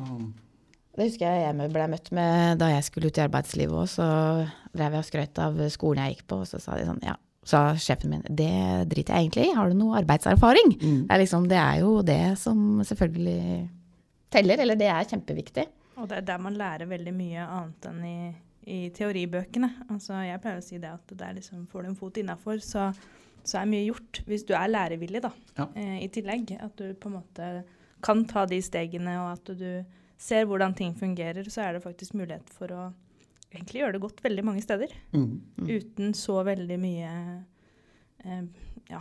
Det 0.96 1.10
husker 1.10 1.28
jeg 1.28 1.44
jeg 1.60 1.72
ble 1.76 1.88
møtt 1.92 2.10
med 2.16 2.58
da 2.62 2.70
jeg 2.72 2.86
skulle 2.88 3.12
ut 3.12 3.18
i 3.20 3.26
arbeidslivet 3.26 3.76
òg. 3.76 3.90
Så 3.92 4.06
drev 4.74 4.96
jeg 4.96 5.04
og 5.04 5.10
skrøt 5.10 5.42
av 5.44 5.60
skolen 5.70 6.06
jeg 6.06 6.16
gikk 6.16 6.28
på, 6.32 6.40
og 6.42 6.48
så 6.50 6.62
sa 6.64 6.78
de 6.80 6.88
sånn 6.88 7.04
ja. 7.06 7.18
Sa 7.46 7.76
sjefen 7.78 8.10
min 8.10 8.24
det 8.26 8.88
driter 8.90 9.14
jeg 9.20 9.28
egentlig 9.28 9.50
i, 9.52 9.54
har 9.54 9.70
du 9.70 9.76
noe 9.78 10.00
arbeidserfaring? 10.00 10.72
mm. 10.82 11.02
Det 11.06 11.14
er, 11.14 11.20
liksom, 11.22 11.44
det 11.52 11.60
er 11.62 11.82
jo 11.84 11.92
det 12.02 12.22
som 12.42 12.80
selvfølgelig 12.82 13.68
teller, 14.34 14.64
eller 14.64 14.80
det 14.80 14.88
er 14.90 15.06
kjempeviktig. 15.12 15.68
Og 15.98 16.10
det 16.12 16.18
er 16.18 16.26
der 16.28 16.42
man 16.44 16.58
lærer 16.60 16.90
veldig 16.90 17.14
mye 17.16 17.44
annet 17.48 17.86
enn 17.90 18.02
i, 18.08 18.16
i 18.68 18.80
teoribøkene. 18.96 19.70
Altså, 19.90 20.18
jeg 20.26 20.42
pleier 20.44 20.60
å 20.60 20.66
si 20.66 20.78
det 20.82 20.90
at 20.92 21.14
der 21.16 21.30
er 21.30 21.38
liksom, 21.38 21.68
får 21.72 21.86
du 21.86 21.90
en 21.94 21.96
fot 22.00 22.18
innafor, 22.20 22.60
så, 22.66 22.90
så 23.46 23.62
er 23.62 23.70
mye 23.72 23.86
gjort. 23.88 24.24
Hvis 24.28 24.44
du 24.50 24.54
er 24.58 24.68
lærevillig, 24.72 25.22
da, 25.24 25.32
Ja. 25.58 25.68
eh, 25.76 26.04
i 26.04 26.10
tillegg. 26.12 26.52
At 26.60 26.76
du 26.82 26.92
på 27.00 27.08
en 27.12 27.18
måte 27.22 27.50
kan 28.04 28.26
ta 28.28 28.44
de 28.46 28.60
stegene, 28.62 29.16
og 29.24 29.32
at 29.38 29.56
du 29.58 29.86
ser 30.18 30.46
hvordan 30.46 30.76
ting 30.76 30.94
fungerer, 30.96 31.44
så 31.52 31.62
er 31.64 31.74
det 31.78 31.84
faktisk 31.84 32.14
mulighet 32.16 32.50
for 32.54 32.68
å 32.76 32.84
egentlig 33.54 33.82
gjøre 33.82 33.96
det 33.96 34.02
godt 34.04 34.22
veldig 34.24 34.44
mange 34.46 34.62
steder. 34.64 34.92
Mm. 35.14 35.42
Mm. 35.58 35.70
Uten 35.72 36.14
så 36.18 36.42
veldig 36.44 36.80
mye 36.80 37.12
eh, 38.26 38.44
Ja. 38.92 39.00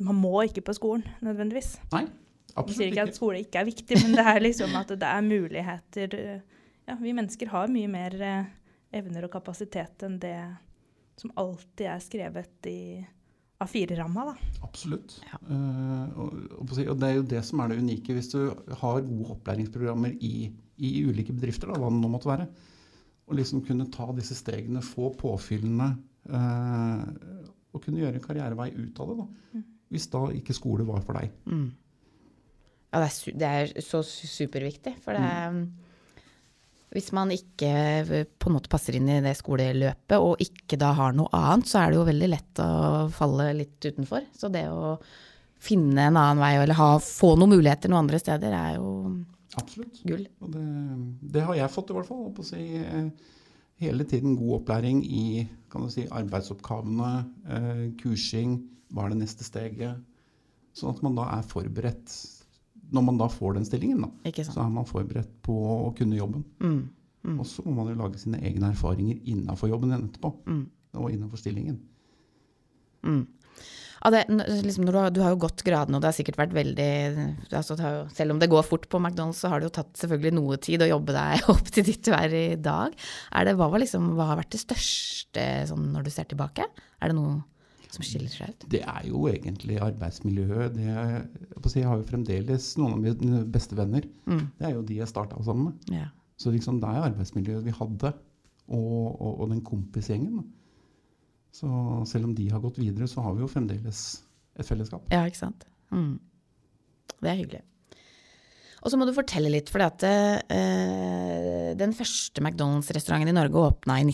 Man 0.00 0.16
må 0.16 0.40
ikke 0.46 0.62
på 0.64 0.74
skolen, 0.74 1.04
nødvendigvis. 1.22 1.76
Jeg 2.52 2.76
sier 2.76 2.90
ikke 2.90 3.06
at 3.08 3.16
skole 3.16 3.40
ikke 3.44 3.62
er 3.62 3.68
viktig, 3.68 3.98
men 4.02 4.16
det 4.18 4.26
er 4.34 4.42
liksom 4.44 4.74
at 4.76 4.92
det 4.92 5.08
er 5.08 5.24
muligheter 5.24 6.18
eh, 6.18 6.42
Ja, 6.88 6.96
vi 6.98 7.14
mennesker 7.14 7.48
har 7.52 7.70
mye 7.70 7.88
mer 7.88 8.16
eh, 8.18 8.52
evner 8.98 9.28
og 9.28 9.32
kapasitet 9.32 10.02
enn 10.04 10.18
det 10.20 10.36
som 11.20 11.32
alltid 11.38 11.86
er 11.86 12.00
skrevet 12.02 12.68
i 12.68 12.80
A4-ramma, 13.62 14.24
da. 14.32 14.34
Absolutt. 14.66 15.18
Ja. 15.28 15.38
Uh, 15.46 16.18
og, 16.18 16.38
og 16.58 16.96
det 16.98 17.08
er 17.08 17.16
jo 17.18 17.26
det 17.34 17.42
som 17.46 17.62
er 17.62 17.72
det 17.72 17.82
unike. 17.82 18.16
Hvis 18.16 18.32
du 18.32 18.40
har 18.50 19.04
gode 19.06 19.28
opplæringsprogrammer 19.36 20.16
i, 20.18 20.50
i 20.82 20.92
ulike 21.06 21.34
bedrifter, 21.36 21.70
da, 21.70 21.78
hva 21.78 21.92
det 21.92 22.00
nå 22.00 22.10
måtte 22.10 22.30
være, 22.30 22.48
og 23.28 23.38
liksom 23.38 23.62
kunne 23.66 23.86
ta 23.92 24.08
disse 24.16 24.36
stegene, 24.38 24.82
få 24.84 25.12
påfyllende, 25.18 25.92
uh, 26.32 27.04
og 27.72 27.84
kunne 27.84 28.02
gjøre 28.02 28.18
en 28.18 28.24
karrierevei 28.24 28.72
ut 28.74 28.98
av 29.00 29.12
det, 29.12 29.20
da. 29.20 29.28
Mm. 29.52 29.68
Hvis 29.92 30.08
da 30.12 30.24
ikke 30.34 30.56
skole 30.56 30.88
var 30.88 31.04
for 31.04 31.20
deg. 31.20 31.32
Mm. 31.46 31.68
Ja, 32.92 33.00
det 33.00 33.08
er, 33.08 33.38
det 33.40 33.48
er 33.48 33.86
så 33.86 34.02
superviktig. 34.04 34.98
For 35.00 35.16
det 35.16 35.24
er 35.24 35.62
Hvis 36.92 37.08
man 37.16 37.32
ikke 37.32 37.72
på 38.36 38.50
en 38.50 38.56
måte 38.58 38.68
passer 38.68 38.98
inn 38.98 39.08
i 39.08 39.22
det 39.24 39.32
skoleløpet, 39.38 40.18
og 40.20 40.42
ikke 40.44 40.76
da 40.80 40.90
har 40.98 41.14
noe 41.16 41.32
annet, 41.32 41.70
så 41.70 41.80
er 41.80 41.90
det 41.90 42.00
jo 42.00 42.08
veldig 42.10 42.28
lett 42.28 42.60
å 42.60 42.72
falle 43.16 43.46
litt 43.62 43.80
utenfor. 43.80 44.26
Så 44.36 44.52
det 44.52 44.66
å 44.68 44.98
finne 45.62 46.10
en 46.10 46.18
annen 46.18 46.42
vei, 46.42 46.56
eller 46.58 46.76
ha, 46.76 46.90
få 47.00 47.32
noen 47.38 47.54
muligheter 47.54 47.88
noen 47.88 48.04
andre 48.04 48.20
steder, 48.20 48.52
er 48.58 48.76
jo 48.76 48.90
Absolutt. 49.56 50.02
gull. 50.04 50.26
Det, 50.52 50.66
det 51.32 51.46
har 51.48 51.56
jeg 51.62 51.72
fått 51.72 51.92
i 51.92 51.96
hvert 51.96 52.10
fall. 52.10 52.28
Å 52.28 52.44
si, 52.44 52.66
eh, 52.82 53.08
hele 53.86 54.06
tiden 54.08 54.36
god 54.36 54.58
opplæring 54.60 55.00
i 55.06 55.24
si, 55.94 56.04
arbeidsoppgavene, 56.12 57.12
eh, 57.48 57.82
kursing, 58.02 58.58
hva 58.92 59.06
er 59.06 59.14
det 59.14 59.22
neste 59.22 59.48
steget? 59.48 60.02
Sånn 60.76 60.92
at 60.92 61.02
man 61.04 61.16
da 61.16 61.30
er 61.38 61.48
forberedt 61.48 62.12
når 62.92 63.06
man 63.08 63.20
da 63.20 63.28
får 63.32 63.56
den 63.58 63.68
stillingen. 63.68 64.04
Da, 64.04 64.32
så 64.44 64.64
er 64.64 64.72
man 64.72 64.88
forberedt 64.88 65.32
på 65.46 65.54
å 65.54 65.92
kunne 65.96 66.18
jobben. 66.18 66.44
Mm. 66.62 66.82
Mm. 67.22 67.38
Og 67.38 67.46
så 67.46 67.64
må 67.66 67.76
man 67.78 67.92
jo 67.92 68.00
lage 68.00 68.20
sine 68.20 68.40
egne 68.42 68.72
erfaringer 68.72 69.20
innafor 69.30 69.70
jobben 69.70 69.92
igjen 69.92 70.08
etterpå. 70.08 70.32
Mm. 70.48 70.64
Og 71.00 71.14
innafor 71.14 71.40
stillingen. 71.40 71.78
Mm. 73.06 73.22
Ja, 74.02 74.10
det, 74.10 74.24
liksom 74.64 74.86
du, 74.88 74.96
har, 74.96 75.12
du 75.14 75.20
har 75.22 75.30
jo 75.30 75.44
gått 75.44 75.62
gradene, 75.62 75.94
og 75.94 76.02
det 76.02 76.08
har 76.10 76.16
sikkert 76.16 76.40
vært 76.40 76.54
veldig 76.56 76.88
altså 77.54 77.76
jo, 77.78 78.00
Selv 78.10 78.34
om 78.34 78.40
det 78.42 78.48
går 78.50 78.64
fort 78.66 78.88
på 78.90 78.98
McDonald's, 78.98 79.38
så 79.44 79.52
har 79.52 79.62
det 79.62 79.68
jo 79.68 79.76
tatt 79.76 79.92
selvfølgelig 80.00 80.34
noe 80.34 80.58
tid 80.58 80.82
å 80.82 80.90
jobbe 80.90 81.14
deg 81.14 81.46
opp 81.54 81.70
til 81.70 81.86
ditt 81.86 82.02
du 82.08 82.10
er 82.16 82.34
i 82.34 82.46
dag. 82.58 82.96
Er 83.30 83.46
det, 83.46 83.54
hva, 83.60 83.70
var 83.70 83.84
liksom, 83.84 84.10
hva 84.18 84.32
har 84.32 84.42
vært 84.42 84.56
det 84.56 84.64
største 84.64 85.46
sånn, 85.70 85.92
når 85.94 86.08
du 86.08 86.12
ser 86.14 86.26
tilbake? 86.32 86.66
Er 86.98 87.12
det 87.12 87.18
noe 87.18 87.38
som 87.92 88.04
skiller 88.06 88.32
seg 88.32 88.54
ut? 88.54 88.66
Det 88.72 88.80
er 88.88 89.06
jo 89.08 89.26
egentlig 89.28 89.78
arbeidsmiljøet. 89.84 90.74
Det, 90.76 90.88
er- 90.88 91.26
jeg, 91.74 91.86
har 91.88 92.00
jo 92.00 92.08
fremdeles 92.08 92.70
noen 92.80 92.96
av 92.96 93.04
mine 93.04 93.42
beste 93.52 93.76
venner. 93.78 94.06
Mm. 94.26 94.44
Det 94.58 94.68
er 94.68 94.74
jo 94.76 94.84
de 94.88 94.98
jeg 95.00 95.10
starta 95.10 95.40
sammen 95.44 95.70
med. 95.70 95.92
Ja. 96.00 96.08
Så 96.40 96.52
liksom 96.54 96.80
det 96.82 96.88
er 96.90 97.08
arbeidsmiljøet 97.10 97.66
vi 97.68 97.74
hadde, 97.76 98.12
og, 98.72 99.20
og, 99.20 99.32
og 99.44 99.50
den 99.52 99.60
kompisgjengen. 99.66 100.46
Så 101.52 101.68
selv 102.08 102.30
om 102.30 102.36
de 102.36 102.48
har 102.48 102.62
gått 102.64 102.80
videre, 102.80 103.08
så 103.10 103.20
har 103.24 103.36
vi 103.36 103.44
jo 103.44 103.50
fremdeles 103.50 104.22
et 104.56 104.68
fellesskap. 104.68 105.04
ja, 105.12 105.26
ikke 105.28 105.42
sant. 105.44 105.66
Mm. 105.92 106.16
Det 107.22 107.30
er 107.30 107.38
hyggelig. 107.38 107.62
Og 108.82 108.90
så 108.90 108.98
må 108.98 109.06
du 109.06 109.12
fortelle 109.14 109.52
litt, 109.52 109.68
for 109.70 109.84
eh, 109.84 111.68
den 111.78 111.92
første 111.94 112.42
McDonald's-restauranten 112.42 113.30
i 113.30 113.36
Norge 113.36 113.60
åpna 113.68 114.00
i 114.00 114.08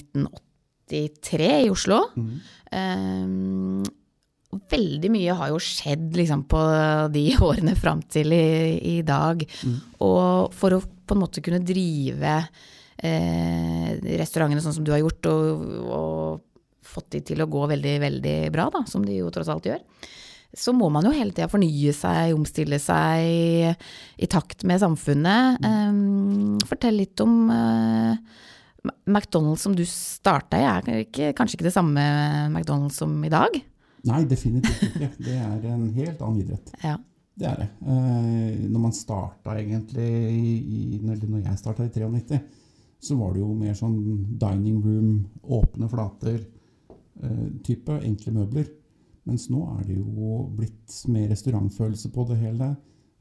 1983 0.89 1.53
i 1.67 1.71
Oslo. 1.73 2.03
Mm. 2.17 2.35
Um, 2.73 3.87
veldig 4.73 5.11
mye 5.13 5.37
har 5.37 5.53
jo 5.53 5.61
skjedd 5.63 6.17
liksom, 6.17 6.47
på 6.49 6.61
de 7.15 7.25
årene 7.49 7.77
fram 7.79 8.03
til 8.11 8.33
i, 8.37 8.79
i 8.97 8.99
dag. 9.07 9.45
Mm. 9.45 9.79
Og 10.07 10.57
for 10.57 10.77
å 10.77 10.83
på 11.09 11.17
en 11.17 11.23
måte 11.23 11.41
kunne 11.45 11.65
drive 11.65 12.35
eh, 13.01 13.91
restaurantene 14.21 14.61
sånn 14.61 14.77
som 14.77 14.85
du 14.85 14.93
har 14.93 15.01
gjort, 15.01 15.29
og, 15.31 15.63
og 15.89 16.85
fått 16.89 17.15
de 17.17 17.23
til 17.31 17.41
å 17.41 17.49
gå 17.51 17.67
veldig, 17.71 17.95
veldig 18.03 18.39
bra, 18.53 18.69
da, 18.75 18.85
som 18.89 19.05
de 19.05 19.17
jo 19.21 19.31
tross 19.33 19.49
alt 19.53 19.69
gjør, 19.71 19.81
så 20.57 20.73
må 20.73 20.89
man 20.93 21.05
jo 21.05 21.13
hele 21.13 21.35
tida 21.37 21.49
fornye 21.53 21.93
seg, 21.93 22.33
omstille 22.37 22.79
seg 22.81 23.25
i 24.17 24.29
takt 24.33 24.65
med 24.69 24.81
samfunnet. 24.81 25.65
Um, 25.65 26.57
fortell 26.69 26.97
litt 27.03 27.21
om 27.21 27.51
eh, 27.53 28.39
McDonald's 29.09 29.65
som 29.65 29.75
du 29.77 29.85
starta 29.89 30.59
i, 30.59 30.67
er 30.69 31.05
ikke, 31.05 31.33
kanskje 31.37 31.59
ikke 31.59 31.69
det 31.69 31.75
samme 31.75 32.05
McDonald's 32.49 32.99
som 33.01 33.15
i 33.25 33.33
dag? 33.33 33.59
Nei, 34.09 34.23
definitivt 34.31 34.85
ikke. 34.89 35.11
Det 35.19 35.37
er 35.37 35.69
en 35.73 35.89
helt 35.97 36.25
annen 36.25 36.43
idrett. 36.45 36.75
Ja. 36.87 36.99
Det 37.39 37.47
er 37.47 37.61
det. 37.61 37.67
Eh, 37.87 38.63
når 38.67 38.81
man 38.83 38.95
starta 38.97 39.53
egentlig 39.61 40.09
i, 40.35 40.99
når 41.07 41.21
jeg 41.45 41.61
starta 41.61 41.85
i 41.87 41.93
93, 41.95 42.41
så 42.99 43.15
var 43.15 43.31
det 43.35 43.45
jo 43.45 43.53
mer 43.55 43.77
sånn 43.79 43.95
dining 44.41 44.81
room, 44.83 45.13
åpne 45.47 45.87
flater, 45.93 46.41
eh, 47.23 47.45
type 47.63 47.95
enkle 48.03 48.35
møbler. 48.41 48.67
Mens 49.29 49.47
nå 49.53 49.63
er 49.77 49.87
det 49.87 50.01
jo 50.01 50.41
blitt 50.57 50.99
mer 51.13 51.29
restaurantfølelse 51.31 52.11
på 52.11 52.27
det 52.33 52.41
hele. 52.43 52.73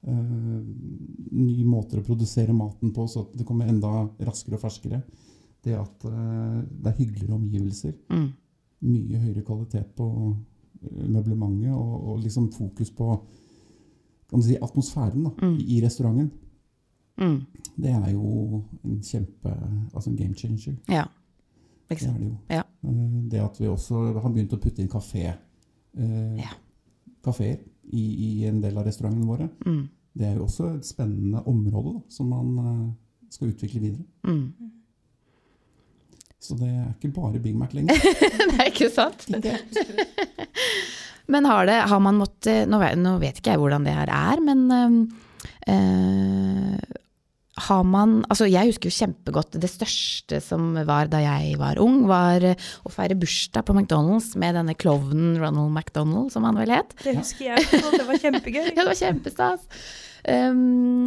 Eh, 0.07 0.57
nye 1.37 1.67
måter 1.67 2.01
å 2.01 2.07
produsere 2.09 2.55
maten 2.57 2.93
på 2.95 3.05
så 3.11 3.27
det 3.35 3.45
kommer 3.45 3.69
enda 3.69 4.07
raskere 4.17 4.57
og 4.57 4.63
ferskere. 4.65 5.03
Det 5.63 5.73
at 5.75 6.05
eh, 6.05 6.61
det 6.83 6.87
er 6.91 6.97
hyggeligere 6.97 7.33
omgivelser. 7.35 7.93
Mm. 8.09 8.27
Mye 8.81 9.17
høyere 9.19 9.41
kvalitet 9.43 9.95
på 9.97 10.07
eh, 10.83 11.07
møblementet 11.09 11.73
og, 11.73 12.07
og 12.11 12.19
liksom 12.23 12.51
fokus 12.53 12.91
på 12.91 13.11
si, 14.41 14.55
atmosfæren 14.61 15.23
da, 15.23 15.31
Mm. 15.41 15.57
i, 15.59 15.81
restauranten. 15.83 16.31
Mm. 17.17 17.39
Det 17.77 17.89
er 17.89 18.11
jo 18.11 18.63
en 18.85 18.99
kjempe 19.01 19.53
altså 19.93 20.09
en 20.09 20.15
game 20.17 20.33
changer. 20.35 20.75
Ja. 20.89 21.03
Det 21.89 22.01
er 22.03 22.17
det 22.17 22.27
jo. 22.27 22.35
Ja. 22.49 22.61
Eh, 22.83 23.29
Det 23.31 23.39
at 23.41 23.59
vi 23.59 23.67
også 23.67 24.13
har 24.21 24.29
begynt 24.29 24.53
å 24.53 24.59
putte 24.61 24.81
inn 24.81 24.89
kafé, 24.89 25.33
eh, 25.97 26.35
Ja. 26.37 26.49
kaféer 27.23 27.57
i, 27.91 28.03
i 28.41 28.45
en 28.45 28.61
del 28.61 28.77
av 28.77 28.85
restaurantene 28.85 29.25
våre, 29.25 29.49
Mm. 29.65 29.87
det 30.17 30.25
er 30.27 30.35
jo 30.35 30.43
også 30.45 30.75
et 30.75 30.85
spennende 30.85 31.41
område 31.47 31.93
da, 31.93 32.01
som 32.09 32.29
man 32.29 32.93
skal 33.29 33.49
utvikle 33.49 33.79
videre. 33.81 34.03
Mm. 34.23 34.53
Så 36.39 36.53
det 36.59 36.67
er 36.69 36.93
ikke 36.93 37.09
bare 37.15 37.39
Big 37.41 37.55
Mac 37.57 37.73
lenger. 37.73 37.95
det 38.51 38.59
er 38.59 38.65
ikke 38.69 38.89
sant? 38.93 39.25
Men 41.31 41.45
har, 41.49 41.65
det, 41.67 41.75
har 41.91 41.99
man 41.99 42.15
måttet 42.21 42.69
nå 42.71 42.77
vet, 42.79 42.95
nå 43.01 43.17
vet 43.19 43.37
ikke 43.41 43.51
jeg 43.55 43.59
hvordan 43.59 43.83
det 43.83 43.95
her 43.97 44.07
er, 44.15 44.39
men 44.39 44.71
øh, 44.71 44.93
har 47.67 47.83
man 47.83 48.23
Altså, 48.29 48.45
jeg 48.47 48.69
husker 48.69 48.87
jo 48.87 48.95
kjempegodt 48.95 49.57
det 49.59 49.69
største 49.71 50.39
som 50.43 50.77
var 50.87 51.07
da 51.11 51.19
jeg 51.25 51.57
var 51.59 51.79
ung, 51.83 52.07
var 52.07 52.43
øh, 52.47 52.55
å 52.87 52.89
feire 52.93 53.17
bursdag 53.19 53.65
på 53.67 53.75
McDonald's 53.75 54.31
med 54.39 54.55
denne 54.55 54.75
klovnen 54.77 55.35
Ronald 55.41 55.73
McDonald, 55.73 56.31
som 56.31 56.47
han 56.47 56.59
vel 56.59 56.71
het. 56.77 56.95
Det 57.03 57.17
husker 57.19 57.43
jeg, 57.51 57.59
det 57.73 58.05
var 58.07 58.17
kjempegøy. 58.23 58.65
Ja, 58.77 58.81
det 58.83 58.91
var 58.93 59.01
kjempestas. 59.01 59.61
Um, 60.27 61.05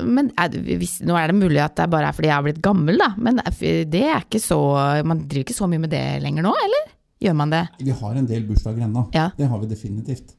men 0.00 0.30
det, 0.50 0.62
hvis, 0.80 1.00
nå 1.04 1.16
er 1.20 1.28
det 1.28 1.36
mulig 1.36 1.60
at 1.60 1.74
det 1.76 1.90
bare 1.92 2.08
er 2.08 2.16
fordi 2.16 2.28
jeg 2.30 2.34
har 2.38 2.44
blitt 2.46 2.62
gammel, 2.64 2.96
da. 2.98 3.10
Men 3.20 3.36
det 3.44 4.04
er 4.08 4.22
ikke 4.24 4.40
så 4.40 4.58
Man 5.04 5.26
driver 5.28 5.44
ikke 5.44 5.56
så 5.58 5.68
mye 5.68 5.82
med 5.82 5.90
det 5.92 6.04
lenger 6.24 6.42
nå, 6.46 6.52
eller? 6.64 6.92
Gjør 7.22 7.34
man 7.38 7.50
det? 7.52 7.66
Vi 7.78 7.90
har 7.94 8.14
en 8.18 8.26
del 8.26 8.46
bursdager 8.48 8.82
ennå. 8.86 9.04
Ja. 9.14 9.28
Det 9.36 9.46
har 9.50 9.60
vi 9.62 9.66
definitivt. 9.70 10.32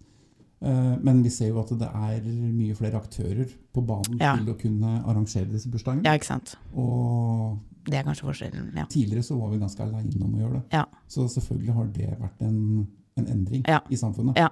Eh, 0.64 0.96
Men 1.04 1.22
vi 1.24 1.30
ser 1.30 1.50
jo 1.52 1.60
at 1.62 1.70
det 1.80 1.88
er 1.88 2.22
mye 2.26 2.76
flere 2.76 3.00
aktører 3.00 3.48
på 3.74 3.82
banen 3.86 4.18
Ja. 4.20 4.34
til 4.38 4.50
å 4.54 4.58
kunne 4.60 5.04
arrangere 5.06 5.48
disse 5.52 5.70
bursdagene. 5.72 6.04
Ja, 6.04 6.14
ikke 6.18 6.26
sant. 6.32 6.56
Og 6.76 7.60
Det 7.86 7.96
er 8.00 8.04
kanskje 8.04 8.28
forskjellen. 8.30 8.72
Ja. 8.76 8.86
tidligere 8.86 9.24
så 9.24 9.38
var 9.40 9.50
vi 9.52 9.60
ganske 9.60 9.80
aleine 9.84 10.24
om 10.24 10.34
å 10.36 10.40
gjøre 10.40 10.54
det. 10.54 10.64
Ja. 10.74 10.86
Så 11.08 11.28
selvfølgelig 11.28 11.74
har 11.76 11.86
det 11.94 12.10
vært 12.20 12.42
en, 12.42 12.88
en 13.18 13.28
endring 13.28 13.64
i 13.92 13.96
samfunnet. 13.96 14.38
Ja. 14.38 14.50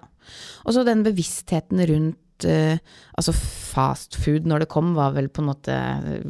Og 0.65 0.73
så 0.75 0.83
den 0.85 1.03
bevisstheten 1.03 1.79
rundt 1.87 2.17
eh, 2.49 2.79
altså 3.17 3.33
fast 3.35 4.17
food 4.19 4.47
når 4.49 4.63
det 4.63 4.71
kom, 4.71 4.93
var 4.97 5.13
vel 5.15 5.29
på 5.31 5.43
en 5.43 5.49
måte 5.51 5.75
eh, 5.75 6.25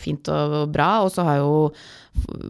fint 0.00 0.28
og 0.32 0.72
bra. 0.74 0.90
Og 1.04 1.12
så 1.14 1.24
har 1.26 1.40
jo 1.40 1.70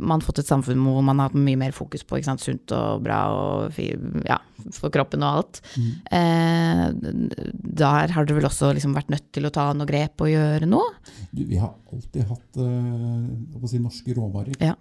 man 0.00 0.22
fått 0.24 0.40
et 0.40 0.48
samfunn 0.48 0.80
hvor 0.80 1.02
man 1.04 1.20
har 1.20 1.28
hatt 1.28 1.38
mye 1.38 1.58
mer 1.60 1.74
fokus 1.76 2.04
på 2.08 2.20
sant, 2.24 2.40
sunt 2.40 2.72
og 2.72 3.02
bra 3.04 3.18
og 3.34 3.78
ja, 4.24 4.38
for 4.76 4.92
kroppen 4.94 5.24
og 5.26 5.40
alt. 5.42 5.60
Mm. 5.76 5.90
Uh, 6.08 7.48
der 7.82 8.14
har 8.14 8.24
dere 8.24 8.38
vel 8.38 8.48
også 8.48 8.72
liksom 8.76 8.96
vært 8.96 9.12
nødt 9.12 9.28
til 9.34 9.48
å 9.48 9.52
ta 9.54 9.68
noe 9.76 9.88
grep 9.88 10.24
og 10.24 10.32
gjøre 10.32 10.68
noe? 10.70 10.96
Du, 11.30 11.44
vi 11.44 11.60
har 11.60 11.74
alltid 11.92 12.28
hatt 12.30 12.60
jeg 12.62 13.72
si, 13.74 13.82
norske 13.82 14.16
råvarer. 14.16 14.56
Ja. 14.64 14.74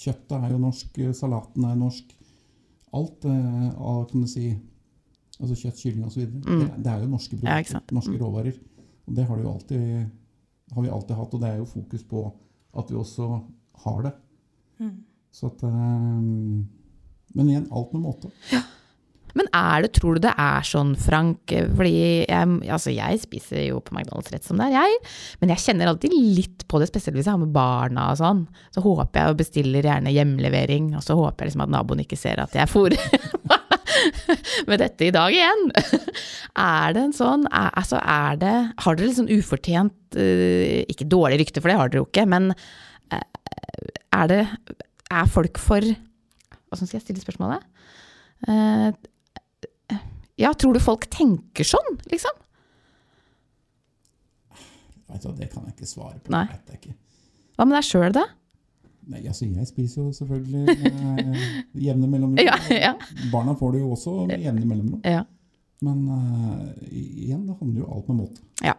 Kjøttet 0.00 0.38
er 0.40 0.52
jo 0.54 0.60
norsk, 0.62 1.02
salaten 1.16 1.66
er 1.68 1.76
norsk. 1.78 2.14
Alt 2.94 3.26
av 3.26 4.04
kan 4.10 4.24
du 4.24 4.30
si, 4.30 4.54
altså 5.40 5.56
kjøtt, 5.58 5.80
kylling 5.82 6.04
osv. 6.06 6.26
Mm. 6.28 6.60
Det, 6.60 6.68
det 6.84 6.92
er 6.92 7.00
jo 7.02 7.10
norske 7.10 7.36
produkter, 7.40 7.78
ja, 7.80 7.82
norske 7.96 8.14
Mm. 8.14 8.20
råvarer. 8.22 8.60
Og 9.08 9.14
det 9.16 9.24
har, 9.28 9.36
det 9.40 9.46
alltid, 9.50 10.06
har 10.74 10.82
vi 10.86 10.92
alltid 10.98 11.16
hatt, 11.18 11.34
og 11.34 11.40
det 11.42 11.48
er 11.50 11.58
jo 11.58 11.64
fokus 11.68 12.04
på 12.08 12.22
at 12.78 12.90
vi 12.90 12.96
også 12.96 13.26
har 13.84 14.02
det. 14.06 14.14
Mm. 14.80 14.94
Så 15.34 15.46
at, 15.50 15.62
um, 15.66 16.64
men 17.34 17.48
igjen, 17.50 17.68
alt 17.74 17.92
med 17.92 18.02
måte. 18.06 18.30
Men 19.34 19.48
er 19.50 19.82
det, 19.82 19.88
tror 19.96 20.14
du 20.14 20.20
det 20.22 20.30
er 20.38 20.62
sånn, 20.62 20.92
Frank? 20.94 21.50
Fordi 21.74 21.94
jeg, 22.22 22.50
altså 22.70 22.92
jeg 22.94 23.18
spiser 23.18 23.64
jo 23.66 23.80
på 23.82 23.96
McDonald's 23.96 24.30
rett 24.30 24.46
som 24.46 24.60
det 24.62 24.68
er, 24.70 24.76
jeg. 24.84 25.00
Men 25.40 25.50
jeg 25.50 25.58
kjenner 25.64 25.90
alltid 25.90 26.14
litt 26.14 26.62
på 26.70 26.78
det, 26.78 26.86
spesielt 26.86 27.18
hvis 27.18 27.26
jeg 27.26 27.34
har 27.34 27.42
med 27.42 27.50
barna 27.54 28.12
og 28.12 28.20
sånn. 28.22 28.44
Så 28.70 28.84
håper 28.84 29.20
jeg 29.24 29.34
og 29.34 29.40
bestiller 29.42 29.82
gjerne 29.90 30.12
hjemlevering, 30.14 30.92
og 30.94 31.02
så 31.02 31.16
håper 31.18 31.42
jeg 31.42 31.50
liksom 31.50 31.64
at 31.66 31.74
naboen 31.74 32.04
ikke 32.06 32.16
ser 32.20 32.38
at 32.46 32.54
jeg 32.54 32.70
fôrer 32.70 32.94
med 34.68 34.80
dette 34.82 35.06
i 35.06 35.12
dag 35.14 35.34
igjen. 35.34 35.64
er 36.64 36.94
det 36.96 37.02
en 37.08 37.16
sånn 37.16 37.46
er, 37.50 37.70
Altså, 37.80 37.98
er 38.00 38.38
det 38.40 38.54
Har 38.84 38.98
dere 38.98 39.08
litt 39.08 39.18
sånn 39.18 39.32
ufortjent 39.32 40.18
uh, 40.18 40.82
Ikke 40.90 41.08
dårlig 41.10 41.40
rykte, 41.42 41.62
for 41.62 41.72
det 41.72 41.78
har 41.80 41.90
dere 41.92 42.02
jo 42.02 42.08
ikke, 42.08 42.26
men 42.30 42.52
uh, 42.54 43.24
er 44.14 44.30
det 44.30 44.40
Er 45.10 45.30
folk 45.30 45.60
for 45.62 45.82
Hvordan 45.84 46.86
skal 46.90 46.98
jeg 46.98 47.06
stille 47.06 47.24
spørsmålet? 47.24 47.66
Uh, 48.48 48.90
ja, 50.40 50.50
tror 50.58 50.74
du 50.74 50.82
folk 50.82 51.06
tenker 51.14 51.66
sånn, 51.66 52.00
liksom? 52.10 52.34
Vet 55.14 55.22
du 55.22 55.30
det 55.38 55.46
kan 55.52 55.62
jeg 55.68 55.76
ikke 55.76 55.86
svare 55.86 56.18
på. 56.18 56.32
Nei. 56.34 56.46
Det 56.50 56.56
vet 56.56 56.72
jeg 56.72 56.80
ikke. 56.80 56.96
Hva 57.54 57.66
med 57.68 57.76
deg 57.78 57.86
sjøl, 57.86 58.14
da? 58.16 58.24
Nei, 59.04 59.20
altså 59.28 59.44
Jeg 59.44 59.68
spiser 59.68 60.02
jo 60.02 60.12
selvfølgelig 60.16 60.64
med 60.64 61.36
jevne 61.86 62.08
mellomrom. 62.08 62.38
Ja, 62.48 62.56
ja. 62.72 62.94
Barna 63.32 63.54
får 63.58 63.76
det 63.76 63.84
jo 63.84 63.92
også 63.96 64.16
med 64.30 64.40
jevne 64.42 64.66
mellomrom. 64.66 65.04
Ja. 65.04 65.22
Men 65.84 66.08
uh, 66.08 66.72
igjen, 66.88 67.46
det 67.48 67.56
handler 67.60 67.84
jo 67.84 67.92
alt 67.92 68.10
med 68.10 68.20
måte. 68.24 68.44
ja. 68.64 68.76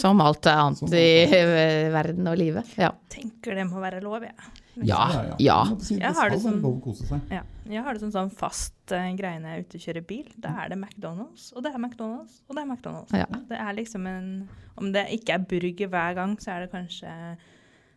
Som 0.00 0.20
alt 0.22 0.46
annet 0.46 0.78
Som 0.78 0.86
alt 0.86 0.94
i 0.94 1.24
eh, 1.26 1.90
verden 1.98 2.28
og 2.30 2.36
livet. 2.38 2.68
Ja. 2.78 2.92
Tenker 3.10 3.58
det 3.58 3.66
må 3.68 3.82
være 3.82 3.98
lov, 4.04 4.22
jeg. 4.22 4.36
Ja. 4.86 5.00
Ja. 5.12 5.24
ja. 5.42 5.56
Jeg 5.90 6.14
har 6.16 6.30
det 6.30 6.38
som-. 6.40 6.62
Ja. 7.28 7.42
Jeg 7.68 7.84
har 7.84 7.94
det 7.94 8.02
som 8.04 8.12
sånn 8.14 8.30
fast 8.32 8.94
uh, 8.94 9.10
greie 9.18 9.40
når 9.42 9.50
jeg 9.50 9.58
er 9.58 9.66
ute 9.66 9.80
og 9.80 9.84
kjører 9.84 10.06
bil. 10.06 10.28
Da 10.40 10.54
er 10.62 10.72
det 10.72 10.78
McDonald's, 10.78 11.50
og 11.54 11.66
det 11.66 11.74
er 11.74 11.82
McDonald's, 11.82 12.38
og 12.46 12.56
det 12.56 12.62
er 12.62 12.70
McDonald's. 12.70 13.16
Ja. 13.18 13.26
Det 13.50 13.58
er 13.58 13.76
liksom 13.76 14.06
en 14.10 14.30
Om 14.80 14.92
det 14.94 15.08
ikke 15.18 15.34
er 15.36 15.48
burger 15.50 15.90
hver 15.92 16.14
gang, 16.16 16.38
så 16.40 16.54
er 16.54 16.64
det 16.64 16.70
kanskje 16.72 17.10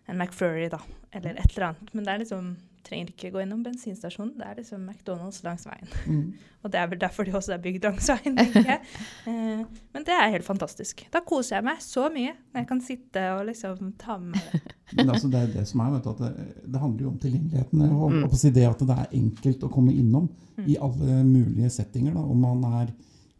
en 0.08 0.18
McFlurry, 0.20 0.70
da. 0.70 0.80
Eller 1.14 1.38
et 1.40 1.52
eller 1.56 1.70
annet. 1.72 1.94
Men 1.94 2.04
det 2.06 2.14
er 2.14 2.24
liksom 2.26 2.54
Trenger 2.84 3.14
ikke 3.14 3.30
gå 3.32 3.40
innom 3.40 3.62
bensinstasjonen. 3.64 4.34
Det 4.36 4.44
er 4.44 4.58
liksom 4.58 4.82
McDonald's 4.90 5.38
langs 5.46 5.64
veien. 5.64 5.88
Mm. 6.04 6.34
Og 6.66 6.72
det 6.74 6.80
er 6.82 6.90
vel 6.92 7.00
derfor 7.00 7.24
de 7.24 7.32
også 7.32 7.54
er 7.56 7.62
bygd 7.64 7.86
langs 7.88 8.10
veien, 8.12 8.36
Ikke? 8.44 8.76
Eh, 9.32 9.62
men 9.96 10.04
det 10.04 10.12
er 10.12 10.34
helt 10.34 10.44
fantastisk. 10.44 11.06
Da 11.14 11.22
koser 11.24 11.56
jeg 11.62 11.64
meg 11.70 11.80
så 11.80 12.10
mye 12.12 12.34
når 12.52 12.60
jeg 12.60 12.68
kan 12.74 12.82
sitte 12.84 13.24
og 13.38 13.46
liksom 13.48 13.94
ta 14.02 14.18
med 14.20 14.36
meg 14.36 14.52
det. 14.66 14.74
Men 15.00 15.10
altså, 15.14 15.30
det 15.32 15.40
er 15.40 15.54
det 15.56 15.64
som 15.72 15.80
er, 15.86 15.94
vet 15.96 16.04
du, 16.04 16.10
at 16.12 16.20
det, 16.26 16.48
det 16.76 16.82
handler 16.84 17.06
jo 17.06 17.12
om 17.14 17.18
tilgjengeligheten. 17.24 17.86
Og, 17.88 18.04
Mm. 18.12 18.20
og 18.26 18.30
på 18.34 18.36
å 18.36 18.42
si 18.44 18.52
det 18.60 18.68
at 18.68 18.84
det 18.92 18.98
er 19.00 19.16
enkelt 19.22 19.64
å 19.64 19.72
komme 19.72 19.96
innom 19.96 20.28
Mm. 20.60 20.68
i 20.70 20.76
alle 20.78 21.22
mulige 21.26 21.70
settinger. 21.74 22.14
Da. 22.14 22.20
Om 22.36 22.44
man 22.44 22.68
er 22.84 22.92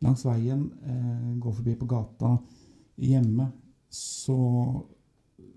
langs 0.02 0.24
veien, 0.26 0.64
eh, 0.88 1.28
går 1.44 1.54
forbi 1.60 1.76
på 1.84 1.86
gata, 1.92 2.38
hjemme, 2.98 3.52
så 3.92 4.40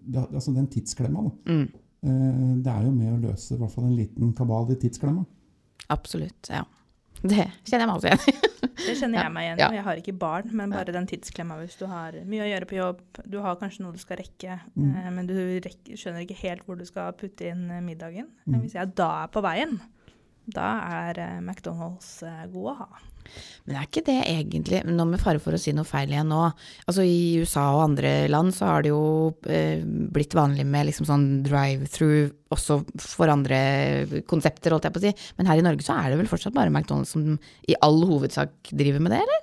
det, 0.06 0.22
Altså 0.32 0.54
den 0.54 0.66
tidsklemma, 0.72 1.26
da. 1.26 1.52
Mm. 1.52 1.66
Eh, 2.06 2.56
det 2.64 2.72
er 2.72 2.86
jo 2.86 2.94
med 2.94 3.12
å 3.16 3.20
løse 3.30 3.54
i 3.56 3.60
hvert 3.60 3.72
fall 3.74 3.88
en 3.88 3.96
liten 3.98 4.32
kabal 4.38 4.70
i 4.72 4.78
tidsklemma. 4.82 5.24
Absolutt. 5.92 6.50
Ja. 6.50 6.64
Det 7.26 7.46
kjenner 7.66 7.86
jeg 7.86 7.88
meg 7.88 7.96
også 7.96 8.10
igjen 8.10 8.28
i. 8.28 8.34
Det 8.86 8.94
kjenner 9.00 9.22
jeg 9.22 9.32
meg 9.32 9.46
igjen 9.46 9.58
i. 9.58 9.62
Ja. 9.64 9.68
Jeg 9.78 9.84
har 9.86 9.98
ikke 10.02 10.12
barn, 10.20 10.50
men 10.58 10.70
bare 10.74 10.92
den 10.94 11.06
tidsklemma 11.08 11.56
hvis 11.62 11.78
du 11.80 11.86
har 11.88 12.18
mye 12.28 12.44
å 12.44 12.48
gjøre 12.50 12.68
på 12.68 12.76
jobb. 12.76 13.00
Du 13.32 13.38
har 13.42 13.56
kanskje 13.60 13.82
noe 13.86 13.96
du 13.96 13.98
skal 14.02 14.18
rekke, 14.20 14.58
Mm. 14.76 14.90
eh, 15.00 15.10
men 15.16 15.26
du 15.30 15.34
rekker, 15.64 15.96
skjønner 15.96 16.26
ikke 16.26 16.36
helt 16.42 16.66
hvor 16.66 16.76
du 16.78 16.84
skal 16.86 17.14
putte 17.16 17.48
inn 17.48 17.64
eh, 17.72 17.80
middagen. 17.82 18.28
Mm. 18.44 18.52
Men 18.52 18.60
hvis 18.66 18.76
jeg 18.76 18.92
da 18.98 19.08
er 19.24 19.32
på 19.32 19.42
veien, 19.46 19.78
da 20.46 20.68
er 21.08 21.22
McDonald's 21.40 22.20
god 22.52 22.68
å 22.70 22.76
ha. 22.84 22.88
Men 23.66 23.76
er 23.80 23.86
ikke 23.88 24.02
det 24.06 24.16
egentlig, 24.30 24.82
nå 24.86 25.04
med 25.10 25.20
fare 25.22 25.40
for 25.42 25.56
å 25.56 25.58
si 25.60 25.72
noe 25.74 25.84
feil 25.88 26.12
igjen 26.12 26.28
nå, 26.30 26.42
altså 26.86 27.02
i 27.06 27.38
USA 27.42 27.64
og 27.74 27.82
andre 27.88 28.12
land 28.30 28.54
så 28.54 28.68
har 28.70 28.84
det 28.86 28.92
jo 28.92 29.00
eh, 29.50 29.82
blitt 29.84 30.36
vanlig 30.38 30.66
med 30.70 30.86
liksom 30.86 31.08
sånn 31.08 31.26
drive-through 31.46 32.30
også 32.54 32.78
for 33.02 33.32
andre 33.32 33.58
konsepter, 34.30 34.70
holdt 34.76 34.86
jeg 34.86 34.94
på 34.94 35.02
å 35.02 35.06
si. 35.08 35.14
Men 35.40 35.50
her 35.50 35.58
i 35.58 35.64
Norge 35.66 35.82
så 35.86 35.96
er 35.98 36.12
det 36.12 36.20
vel 36.20 36.30
fortsatt 36.30 36.54
bare 36.54 36.70
McDonald's 36.70 37.10
som 37.16 37.34
i 37.66 37.74
all 37.82 37.98
hovedsak 38.06 38.70
driver 38.70 39.02
med 39.02 39.16
det, 39.16 39.22
eller? 39.26 39.42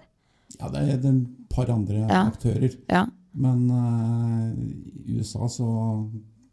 Ja, 0.62 0.70
det 0.72 0.86
er 0.86 0.96
et 0.96 1.50
par 1.52 1.68
andre 1.74 2.06
Ja. 2.06 2.24
aktører. 2.32 2.78
Ja. 2.88 3.04
Men 3.36 3.66
eh, 3.74 5.10
i 5.10 5.18
USA 5.20 5.48
så 5.50 5.68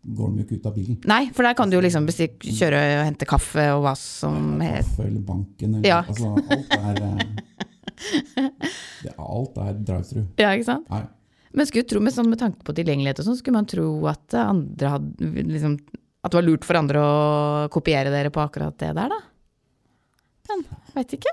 går 0.03 0.31
de 0.33 0.41
jo 0.41 0.45
ikke 0.47 0.57
ut 0.61 0.67
av 0.71 0.75
bilen. 0.79 0.97
Nei, 1.11 1.23
for 1.37 1.45
der 1.45 1.55
kan 1.59 1.71
du 1.71 1.77
jo 1.77 1.83
liksom 1.85 2.07
besti- 2.09 2.31
kjøre 2.41 2.81
og 3.01 3.05
hente 3.11 3.27
kaffe 3.29 3.67
og 3.77 3.83
hva 3.85 3.93
som 4.01 4.61
helst. 4.65 4.95
Kaffe 4.97 5.07
eller 5.11 5.21
banken 5.29 5.75
eller 5.77 5.89
Ja. 5.89 6.03
altså, 6.09 6.35
Alt 6.41 6.77
er 6.79 7.03
eh, 7.05 7.19
det, 9.05 9.15
Alt 9.19 9.59
er 9.61 9.75
drive-through. 9.85 10.27
Ja, 10.41 10.55
ikke 10.57 10.69
sant? 10.71 10.89
Nei. 10.91 11.03
Men 11.53 11.67
skulle 11.67 11.85
tro, 11.91 12.01
med, 12.01 12.15
sånn, 12.15 12.31
med 12.31 12.39
tanke 12.39 12.63
på 12.65 12.73
tilgjengelighet 12.79 13.19
og 13.21 13.27
sånn, 13.27 13.37
skulle 13.41 13.59
man 13.59 13.67
tro 13.69 13.89
at 14.07 14.37
hadde 14.95 15.31
liksom, 15.51 15.79
At 16.23 16.31
det 16.31 16.39
var 16.39 16.47
lurt 16.47 16.65
for 16.69 16.79
andre 16.79 17.01
å 17.03 17.69
kopiere 17.75 18.13
dere 18.13 18.31
på 18.31 18.41
akkurat 18.45 18.77
det 18.79 18.93
der, 18.95 19.09
da? 19.11 19.21
Men 20.51 20.65
veit 20.95 21.13
ikke. 21.17 21.33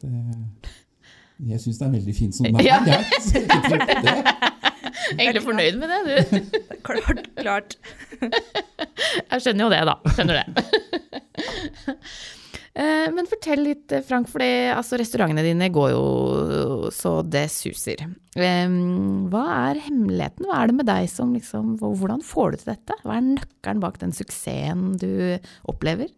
Det, 0.00 0.10
jeg 1.50 1.60
syns 1.60 1.78
det 1.80 1.86
er 1.86 1.94
veldig 1.96 2.14
fint 2.16 2.34
som 2.36 2.46
det 2.46 2.54
er. 2.54 2.68
Ja. 2.68 2.78
Jeg 2.86 3.06
ikke 3.44 4.02
det. 4.06 4.16
Egentlig 5.18 5.42
fornøyd 5.44 5.80
med 5.80 5.90
det, 5.90 6.00
du. 6.04 6.60
Klart, 6.86 7.26
klart. 7.40 7.76
Jeg 9.30 9.42
skjønner 9.44 9.66
jo 9.66 9.72
det, 9.72 9.82
da. 9.88 9.96
Skjønner 10.14 10.40
det. 10.40 10.46
Eh, 12.74 13.06
Men 13.14 13.28
fortell 13.30 13.62
litt, 13.62 13.92
eh, 13.94 14.02
Frank, 14.06 14.26
for 14.30 14.42
altså, 14.42 14.98
restaurantene 14.98 15.44
dine 15.46 15.68
går 15.74 15.92
jo 15.94 16.90
så 16.94 17.16
det 17.22 17.46
suser. 17.54 18.02
Hva 18.34 19.42
er 19.70 19.82
hemmeligheten? 19.86 20.48
Hva 20.48 20.60
er 20.62 20.70
det 20.72 20.78
med 20.80 20.88
deg 20.90 21.06
som 21.12 21.30
liksom 21.36 21.76
Hvordan 21.78 22.24
får 22.26 22.50
du 22.50 22.56
til 22.62 22.72
dette? 22.72 22.96
Hva 23.06 23.18
er 23.20 23.28
nøkkelen 23.28 23.82
bak 23.84 24.00
den 24.02 24.14
suksessen 24.16 24.96
du 24.98 25.38
opplever? 25.70 26.10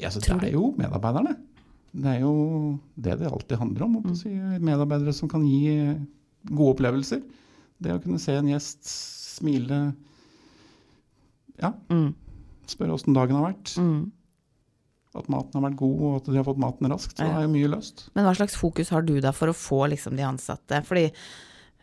Ja, 0.00 0.10
så 0.10 0.22
Tror 0.24 0.40
det 0.42 0.50
er 0.50 0.56
jo 0.58 0.72
medarbeiderne. 0.80 1.36
Det 1.90 2.16
er 2.16 2.20
jo 2.22 2.34
det 2.98 3.18
det 3.20 3.30
alltid 3.30 3.60
handler 3.60 3.86
om. 3.86 3.96
Å 4.10 4.16
si, 4.18 4.30
medarbeidere 4.62 5.14
som 5.14 5.30
kan 5.30 5.44
gi 5.46 5.76
gode 6.50 6.74
opplevelser. 6.74 7.22
Det 7.80 7.94
å 7.96 8.02
kunne 8.02 8.20
se 8.20 8.34
en 8.36 8.48
gjest 8.50 8.84
smile 8.84 9.94
Ja, 11.60 11.72
Mm. 11.90 12.14
spørre 12.66 12.94
åssen 12.96 13.14
dagen 13.14 13.36
har 13.36 13.52
vært. 13.52 13.74
Mm. 13.76 14.10
At 15.14 15.26
maten 15.28 15.58
har 15.60 15.70
vært 15.70 15.76
god, 15.80 16.00
og 16.00 16.16
at 16.20 16.24
de 16.30 16.36
har 16.38 16.44
fått 16.46 16.58
maten 16.62 16.88
raskt. 16.88 17.16
Så 17.18 17.24
Ja. 17.26 17.38
er 17.38 17.42
jo 17.42 17.48
mye 17.52 17.68
løst. 17.68 18.08
Men 18.14 18.24
hva 18.24 18.34
slags 18.36 18.54
fokus 18.56 18.88
har 18.90 19.02
du 19.02 19.20
da 19.20 19.32
for 19.32 19.48
å 19.48 19.52
få 19.52 19.88
liksom, 19.90 20.16
de 20.16 20.22
ansatte? 20.22 20.82
Fordi 20.86 21.10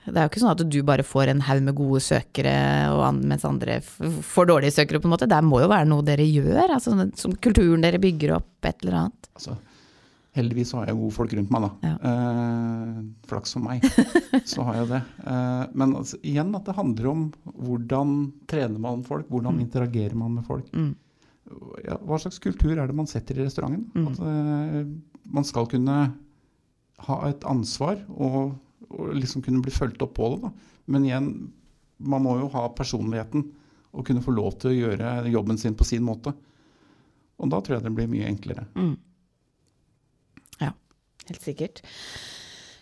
det 0.07 0.15
er 0.15 0.23
jo 0.23 0.29
ikke 0.29 0.41
sånn 0.41 0.51
at 0.51 0.69
du 0.69 0.81
bare 0.83 1.03
får 1.03 1.27
en 1.27 1.41
haug 1.41 1.61
med 1.61 1.75
gode 1.75 1.99
søkere, 1.99 3.13
mens 3.21 3.43
andre 3.45 3.81
får 3.81 4.47
dårlige 4.47 4.71
søkere, 4.73 5.01
på 5.01 5.05
en 5.05 5.11
måte. 5.17 5.27
Det 5.27 5.43
må 5.43 5.59
jo 5.61 5.67
være 5.67 5.85
noe 5.87 6.01
dere 6.01 6.23
gjør, 6.25 6.69
altså, 6.71 7.11
som 7.17 7.33
kulturen 7.33 7.81
dere 7.81 7.99
bygger 7.99 8.35
opp, 8.37 8.47
et 8.63 8.77
eller 8.83 8.93
annet. 8.93 9.27
Altså, 9.35 9.57
heldigvis 10.37 10.73
har 10.77 10.87
jeg 10.89 10.97
gode 10.99 11.15
folk 11.15 11.33
rundt 11.37 11.51
meg, 11.53 11.65
da. 11.65 11.89
Ja. 11.89 12.11
Eh, 12.11 13.01
flaks 13.29 13.55
som 13.55 13.65
meg, 13.67 13.83
så 14.51 14.65
har 14.67 14.79
jeg 14.81 14.91
det. 14.93 15.01
Eh, 15.25 15.63
men 15.81 15.97
altså, 15.99 16.19
igjen 16.21 16.53
at 16.57 16.69
det 16.69 16.77
handler 16.77 17.09
om 17.11 17.25
hvordan 17.57 18.15
trener 18.49 18.81
man 18.83 19.03
folk, 19.07 19.27
hvordan 19.33 19.59
interagerer 19.63 20.17
man 20.19 20.37
med 20.37 20.47
folk. 20.47 20.69
Mm. 20.73 20.93
Ja, 21.85 21.97
hva 22.03 22.19
slags 22.19 22.41
kultur 22.43 22.73
er 22.75 22.89
det 22.89 22.95
man 22.97 23.09
setter 23.09 23.37
i 23.37 23.45
restauranten? 23.47 23.87
Mm. 23.95 24.07
At, 24.11 24.23
eh, 24.31 25.27
man 25.37 25.47
skal 25.47 25.69
kunne 25.71 25.99
ha 27.07 27.17
et 27.27 27.45
ansvar 27.47 27.99
og, 28.15 28.55
og 28.89 29.13
liksom 29.15 29.43
kunne 29.45 29.61
bli 29.63 29.73
fulgt 29.73 30.01
opp 30.03 30.15
på 30.17 30.31
det. 30.33 30.47
Da. 30.47 30.81
Men 30.93 31.05
igjen, 31.07 31.31
man 31.97 32.23
må 32.25 32.37
jo 32.41 32.51
ha 32.53 32.67
personligheten 32.75 33.49
og 33.97 34.05
kunne 34.07 34.23
få 34.23 34.33
lov 34.35 34.57
til 34.61 34.71
å 34.71 34.77
gjøre 34.77 35.31
jobben 35.31 35.59
sin 35.59 35.75
på 35.77 35.87
sin 35.87 36.05
måte. 36.05 36.33
Og 37.37 37.51
da 37.53 37.59
tror 37.61 37.77
jeg 37.77 37.85
det 37.85 37.93
blir 37.97 38.09
mye 38.11 38.29
enklere. 38.29 38.65
Mm. 38.77 38.95
Helt 41.29 41.41
sikkert. 41.43 41.81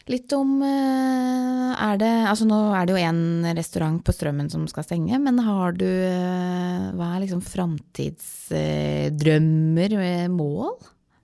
Litt 0.05 0.29
om 0.37 0.59
eh, 0.61 1.71
Er 1.81 1.95
det 1.97 2.11
Altså 2.29 2.45
nå 2.45 2.59
er 2.77 2.85
det 2.85 2.93
jo 2.93 2.99
én 3.07 3.41
restaurant 3.57 4.03
på 4.05 4.13
Strømmen 4.13 4.51
som 4.53 4.67
skal 4.69 4.85
stenge, 4.85 5.17
men 5.17 5.39
har 5.41 5.73
du 5.79 5.87
eh, 5.87 6.91
Hva 6.93 7.07
er 7.15 7.23
liksom 7.23 7.41
framtidsdrømmer, 7.41 9.95
mål? 10.29 10.75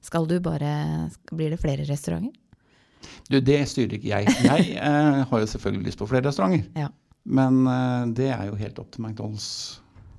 Skal 0.01 0.25
du 0.27 0.39
bare 0.43 1.09
Blir 1.31 1.49
det 1.53 1.59
flere 1.61 1.85
restauranter? 1.85 2.33
Du, 3.31 3.39
det 3.39 3.61
styrer 3.69 3.93
ikke 3.97 4.09
jeg. 4.11 4.25
Jeg 4.43 4.75
eh, 4.77 5.23
har 5.29 5.39
jo 5.41 5.45
selvfølgelig 5.49 5.85
lyst 5.87 5.97
på 6.01 6.07
flere 6.09 6.25
restauranter. 6.27 6.65
Ja. 6.77 6.87
Men 7.25 7.61
eh, 7.69 8.05
det 8.17 8.27
er 8.33 8.45
jo 8.49 8.55
helt 8.59 8.79
opp 8.81 8.91
til 8.93 9.03
McDonald's. 9.05 9.47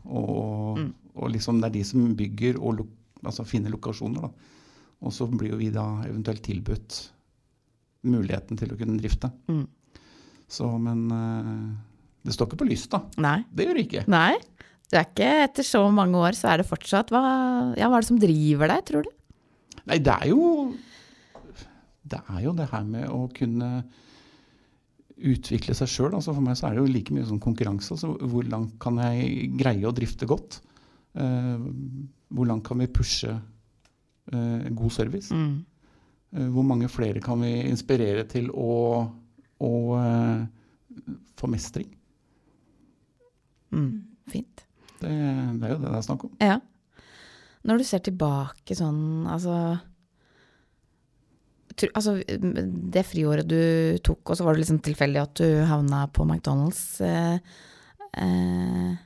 Og, 0.06 0.78
Mm. 0.78 0.92
og 1.14 1.30
liksom 1.30 1.60
det 1.60 1.66
er 1.68 1.72
de 1.76 1.84
som 1.84 2.16
bygger 2.16 2.56
og 2.58 2.74
lo 2.78 2.86
altså 3.22 3.44
finner 3.46 3.70
lokasjoner. 3.70 4.20
Da. 4.24 4.30
Og 5.02 5.14
så 5.14 5.26
blir 5.28 5.54
jo 5.54 5.60
vi 5.60 5.70
da 5.74 5.86
eventuelt 6.06 6.42
tilbudt 6.46 6.98
muligheten 8.06 8.58
til 8.58 8.74
å 8.74 8.78
kunne 8.78 8.98
drifte. 8.98 9.30
Mm. 9.50 9.64
Så, 10.52 10.68
men 10.82 11.04
eh, 11.16 11.66
det 12.26 12.34
står 12.36 12.50
ikke 12.50 12.62
på 12.62 12.68
lyst, 12.68 12.90
da. 12.92 13.02
Nei. 13.22 13.40
Det 13.50 13.66
gjør 13.66 13.78
det 13.78 13.86
ikke. 13.88 14.06
Nei. 14.12 14.36
Det 14.92 15.00
er 15.00 15.08
ikke 15.08 15.28
etter 15.46 15.66
så 15.66 15.82
mange 15.94 16.20
år, 16.20 16.36
så 16.36 16.52
er 16.52 16.60
det 16.60 16.68
fortsatt 16.68 17.10
Hva, 17.14 17.22
ja, 17.80 17.88
hva 17.88 17.96
er 17.96 18.04
det 18.04 18.10
som 18.10 18.20
driver 18.20 18.74
deg, 18.74 18.82
tror 18.90 19.06
du? 19.06 19.12
Nei, 19.88 19.98
det 20.04 20.12
er 20.12 20.32
jo 20.34 20.42
det 22.12 22.18
er 22.28 22.40
jo 22.44 22.52
det 22.56 22.68
her 22.72 22.82
med 22.86 23.06
å 23.08 23.24
kunne 23.34 23.70
utvikle 25.22 25.74
seg 25.76 25.90
sjøl. 25.90 26.16
Altså 26.16 26.34
for 26.34 26.44
meg 26.44 26.58
så 26.58 26.68
er 26.68 26.76
det 26.76 26.82
jo 26.82 26.92
like 26.92 27.14
mye 27.14 27.28
som 27.28 27.40
konkurranse. 27.42 27.94
Altså 27.94 28.12
hvor 28.32 28.46
langt 28.48 28.76
kan 28.82 28.98
jeg 29.00 29.52
greie 29.60 29.88
å 29.88 29.94
drifte 29.96 30.28
godt? 30.28 30.60
Uh, 31.12 31.60
hvor 32.32 32.48
langt 32.48 32.64
kan 32.66 32.80
vi 32.80 32.90
pushe 32.90 33.36
god 34.30 34.92
service? 34.94 35.34
Mm. 35.34 35.64
Eh, 36.32 36.48
hvor 36.48 36.64
mange 36.64 36.88
flere 36.88 37.20
kan 37.20 37.40
vi 37.44 37.52
inspirere 37.68 38.24
til 38.28 38.48
å, 38.54 39.04
å 39.60 39.72
eh, 39.98 40.44
få 41.36 41.50
mestring? 41.52 41.90
Mm. 43.72 44.04
Fint. 44.32 44.66
Det, 45.00 45.10
det 45.10 45.66
er 45.66 45.74
jo 45.74 45.80
det 45.82 45.88
det 45.88 45.96
er 45.98 46.06
snakk 46.06 46.28
om. 46.28 46.36
Ja. 46.40 46.58
Når 47.68 47.78
du 47.78 47.86
ser 47.86 48.02
tilbake 48.02 48.74
sånn, 48.74 49.26
altså 49.30 49.56
tr, 51.76 51.92
Altså, 51.94 52.16
det 52.22 53.04
friåret 53.06 53.48
du 53.48 53.98
tok, 54.04 54.24
og 54.24 54.38
så 54.38 54.46
var 54.46 54.56
det 54.56 54.64
liksom 54.64 54.80
tilfeldig 54.84 55.20
at 55.22 55.36
du 55.42 55.62
havna 55.68 56.06
på 56.14 56.26
McDonald's. 56.26 56.82
Eh, 57.04 57.38
eh, 58.24 58.96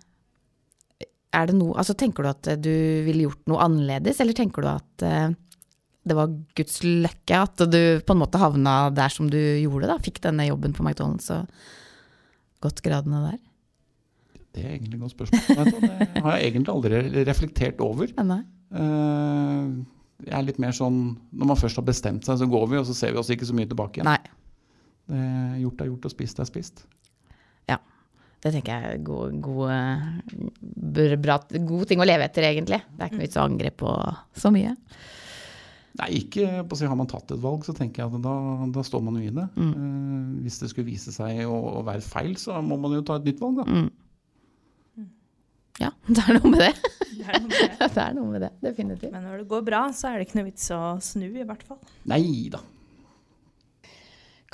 er 1.37 1.51
det 1.51 1.57
noe 1.59 1.77
Altså, 1.79 1.97
tenker 1.99 2.25
du 2.25 2.31
at 2.31 2.49
du 2.63 2.77
ville 3.07 3.27
gjort 3.27 3.43
noe 3.51 3.65
annerledes, 3.65 4.21
eller 4.23 4.37
tenker 4.37 4.65
du 4.65 4.71
at 4.71 5.07
eh, 5.07 5.35
det 6.07 6.15
var 6.15 6.31
Guds 6.59 6.79
løkke 6.87 7.41
at 7.43 7.65
du 7.73 7.81
på 8.07 8.15
en 8.15 8.21
måte 8.21 8.41
havna 8.41 8.77
der 8.95 9.13
som 9.13 9.29
du 9.31 9.39
gjorde, 9.39 9.91
da? 9.91 9.99
Fikk 10.03 10.23
denne 10.25 10.47
jobben 10.47 10.77
på 10.77 10.85
McDonald's 10.85 11.29
og 11.35 11.51
gått 12.63 12.83
gradene 12.85 13.25
der? 13.25 13.41
Det 14.57 14.63
er 14.63 14.77
egentlig 14.77 14.97
et 14.97 15.03
godt 15.03 15.17
spørsmål. 15.17 15.73
Det 15.75 16.23
har 16.23 16.39
jeg 16.39 16.47
egentlig 16.47 16.73
aldri 16.73 17.25
reflektert 17.29 17.83
over. 17.85 18.13
Nei. 18.25 18.39
Uh, 18.71 19.83
jeg 20.25 20.33
er 20.33 20.47
litt 20.47 20.59
mer 20.59 20.73
sånn 20.75 20.97
Når 21.39 21.49
man 21.53 21.59
først 21.61 21.79
har 21.79 21.85
bestemt 21.87 22.27
seg, 22.27 22.39
så 22.41 22.49
går 22.51 22.65
vi, 22.71 22.79
og 22.81 22.87
så 22.89 22.97
ser 22.97 23.13
vi 23.13 23.21
oss 23.21 23.31
ikke 23.31 23.49
så 23.49 23.57
mye 23.57 23.69
tilbake 23.69 24.01
igjen. 24.01 24.09
Nei. 24.09 24.21
Det 25.07 25.21
gjort 25.63 25.83
er 25.83 25.91
gjort, 25.91 26.09
og 26.09 26.15
spist 26.15 26.41
er 26.43 26.49
spist. 26.49 26.87
Det 28.45 28.53
tenker 28.53 28.73
jeg 28.73 28.97
er 28.97 29.05
god, 29.05 29.37
god, 29.43 31.19
bra, 31.23 31.39
god 31.67 31.89
ting 31.89 32.03
å 32.03 32.07
leve 32.07 32.27
etter, 32.29 32.47
egentlig. 32.51 32.79
Det 32.93 33.03
er 33.03 33.11
ikke 33.11 33.19
noe 33.19 33.27
vits 33.27 33.39
å 33.41 33.47
angre 33.47 33.73
på 33.75 33.93
så 34.37 34.53
mye. 34.55 34.75
Nei, 35.97 36.09
ikke 36.19 36.65
på 36.69 36.77
å 36.77 36.79
si 36.79 36.89
Har 36.89 36.99
man 36.99 37.09
tatt 37.09 37.33
et 37.33 37.41
valg, 37.41 37.65
så 37.65 37.73
tenker 37.77 38.03
jeg 38.03 38.13
at 38.13 38.25
da, 38.25 38.35
da 38.75 38.85
står 38.85 39.05
man 39.07 39.17
jo 39.17 39.25
i 39.25 39.33
det. 39.35 39.47
Mm. 39.57 39.71
Eh, 39.73 40.27
hvis 40.45 40.61
det 40.61 40.71
skulle 40.73 40.91
vise 40.91 41.15
seg 41.15 41.41
å, 41.49 41.57
å 41.81 41.85
være 41.87 42.05
feil, 42.05 42.37
så 42.41 42.61
må 42.65 42.79
man 42.81 42.99
jo 42.99 43.05
ta 43.07 43.17
et 43.17 43.31
nytt 43.31 43.41
valg, 43.43 43.63
da. 43.63 43.81
Mm. 43.81 45.07
Ja, 45.81 45.91
det 46.13 46.23
er 46.23 46.39
noe 46.39 46.53
med 46.53 46.63
det. 46.63 46.73
Det 47.17 47.27
er 47.27 47.41
noe 47.41 47.49
med 47.49 47.59
det. 47.59 47.91
Det 47.97 48.07
noe 48.17 48.31
med 48.31 48.43
det, 48.45 48.49
definitivt. 48.61 49.13
Men 49.13 49.25
når 49.25 49.43
det 49.43 49.51
går 49.51 49.63
bra, 49.67 49.83
så 49.97 50.11
er 50.11 50.19
det 50.21 50.29
ikke 50.29 50.39
noe 50.41 50.49
vits 50.51 50.69
å 50.75 50.81
snu, 51.05 51.27
i 51.33 51.45
hvert 51.49 51.65
fall. 51.67 51.81
Nei 52.09 52.23
da. 52.53 52.61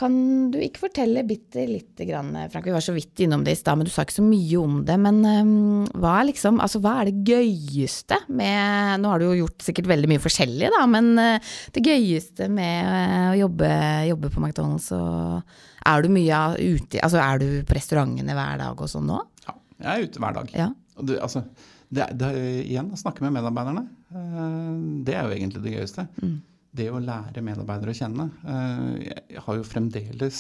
Kan 0.03 0.15
du 0.51 0.57
ikke 0.59 0.89
fortelle 0.89 1.23
bitte 1.23 1.63
lite 1.69 2.07
grann, 2.09 2.33
Frank, 2.51 2.67
vi 2.67 2.75
var 2.75 2.83
så 2.83 2.95
vidt 2.97 3.21
innom 3.23 3.45
det 3.47 3.55
i 3.55 3.59
stad, 3.61 3.79
men 3.79 3.87
du 3.87 3.93
sa 3.95 4.03
ikke 4.03 4.17
så 4.17 4.25
mye 4.27 4.59
om 4.59 4.81
det. 4.87 4.97
Men 4.99 5.21
øhm, 5.29 5.85
hva 5.95 6.17
er 6.19 6.27
liksom, 6.33 6.59
altså 6.65 6.81
hva 6.83 6.97
er 6.99 7.11
det 7.11 7.23
gøyeste 7.29 8.19
med 8.35 8.99
Nå 9.03 9.13
har 9.13 9.23
du 9.23 9.29
jo 9.29 9.45
gjort 9.45 9.63
sikkert 9.63 9.91
veldig 9.93 10.11
mye 10.11 10.23
forskjellig, 10.25 10.73
da, 10.75 10.83
men 10.91 11.13
øh, 11.23 11.53
det 11.77 11.85
gøyeste 11.87 12.51
med 12.51 12.91
øh, 12.91 13.29
å 13.31 13.39
jobbe, 13.45 13.71
jobbe 14.11 14.33
på 14.35 14.43
McDonald's 14.43 14.91
og 14.97 15.87
Er 15.87 16.03
du 16.03 16.11
mye 16.15 16.41
ute 16.59 17.01
Altså 17.03 17.23
er 17.23 17.43
du 17.43 17.49
på 17.69 17.79
restaurantene 17.79 18.37
hver 18.37 18.59
dag 18.61 18.83
og 18.83 18.91
sånn 18.91 19.07
nå? 19.07 19.21
Ja, 19.47 19.55
jeg 19.85 19.93
er 19.93 20.09
ute 20.09 20.25
hver 20.25 20.41
dag. 20.41 20.55
Ja. 20.65 20.71
Og 20.99 21.09
du, 21.09 21.15
altså, 21.23 21.47
det, 21.93 22.11
det, 22.19 22.33
igjen, 22.65 22.91
å 22.91 22.99
snakke 22.99 23.25
med 23.25 23.37
medarbeiderne, 23.37 23.87
eh, 24.11 24.73
det 25.07 25.15
er 25.15 25.29
jo 25.29 25.37
egentlig 25.37 25.63
det 25.65 25.77
gøyeste. 25.77 26.07
Mm. 26.23 26.41
Det 26.73 26.87
å 26.89 27.01
lære 27.05 27.43
medarbeidere 27.45 27.93
å 27.93 27.97
kjenne. 27.99 28.29
Eh, 28.49 29.11
Jeg 29.35 29.43
har 29.45 29.59
jo 29.59 29.67
fremdeles 29.67 30.39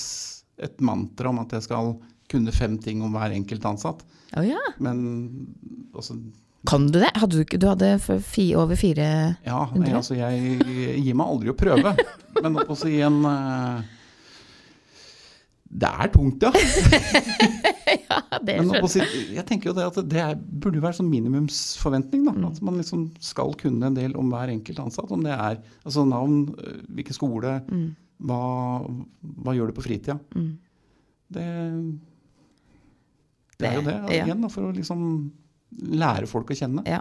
et 0.62 0.80
mantra 0.80 1.28
om 1.32 1.40
at 1.42 1.52
jeg 1.52 1.66
skal 1.66 1.94
kunne 2.32 2.52
fem 2.54 2.78
ting 2.80 3.02
om 3.04 3.12
hver 3.12 3.34
enkelt 3.36 3.64
ansatt. 3.68 4.00
Oh, 4.36 4.44
ja. 4.46 4.60
Men 4.80 5.02
altså, 5.92 6.16
Kan 6.64 6.86
du 6.88 7.00
det? 7.02 7.10
Hadde 7.18 7.36
du 7.36 7.42
ikke 7.44 7.58
Du 7.60 7.66
hadde 7.68 7.98
fi, 8.24 8.54
over 8.56 8.78
fire 8.80 9.36
ja, 9.44 9.58
nei, 9.76 9.90
altså 9.98 10.14
jeg 10.16 10.62
gir 11.02 11.16
meg 11.18 11.26
aldri 11.26 11.52
å 11.52 11.56
prøve. 11.58 11.92
Men 12.40 12.56
også 12.62 12.88
i 12.88 13.02
en 13.04 13.18
eh, 13.28 13.82
Det 15.68 15.90
er 15.90 16.12
tungt, 16.14 16.46
ja. 16.46 16.52
Ja, 18.12 18.38
det 18.44 18.54
skjønner 18.60 18.94
jeg. 19.00 19.24
jeg 19.38 19.44
tenker 19.48 19.70
jo 19.70 19.74
det 19.76 19.84
at 19.88 19.98
det 20.12 20.20
er, 20.22 20.34
burde 20.36 20.78
jo 20.80 20.84
være 20.84 20.98
sånn 21.00 21.10
minimumsforventning. 21.10 22.24
Da, 22.28 22.34
At 22.50 22.60
man 22.62 22.76
liksom 22.80 23.06
skal 23.22 23.52
kunne 23.60 23.88
en 23.90 23.96
del 23.98 24.14
om 24.20 24.30
hver 24.32 24.52
enkelt 24.52 24.78
ansatt. 24.84 25.10
Om 25.14 25.24
det 25.26 25.32
er 25.34 25.58
altså 25.84 26.04
navn, 26.08 26.54
øh, 26.58 26.80
hvilken 26.96 27.16
skole, 27.18 27.56
Mm. 27.72 27.86
hva, 28.28 28.40
hva 29.42 29.54
gjør 29.56 29.72
du 29.72 29.76
på 29.80 29.84
fritida. 29.88 30.18
Mm. 30.36 30.50
Det, 31.32 31.46
det 33.58 33.68
er 33.70 33.74
jo 33.78 33.84
det. 33.86 33.94
Ja. 34.16 34.24
Igjen, 34.26 34.42
da, 34.44 34.48
for 34.52 34.68
å 34.68 34.74
liksom 34.76 35.04
lære 35.96 36.28
folk 36.28 36.50
å 36.52 36.56
kjenne. 36.58 36.82
Ja. 36.88 37.00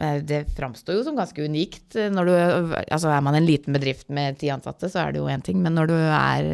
Men 0.00 0.22
det 0.26 0.42
framstår 0.56 0.96
jo 0.96 1.04
som 1.06 1.18
ganske 1.18 1.44
unikt. 1.44 1.98
Når 2.14 2.30
du, 2.30 2.32
altså 2.80 3.12
er 3.12 3.24
man 3.24 3.36
en 3.36 3.48
liten 3.48 3.76
bedrift 3.76 4.08
med 4.12 4.38
ti 4.40 4.48
ansatte, 4.52 4.88
så 4.90 5.04
er 5.04 5.12
det 5.12 5.20
jo 5.20 5.28
én 5.30 5.44
ting. 5.44 5.60
Men 5.62 5.76
når 5.76 5.92
du 5.92 5.96
er 5.98 6.48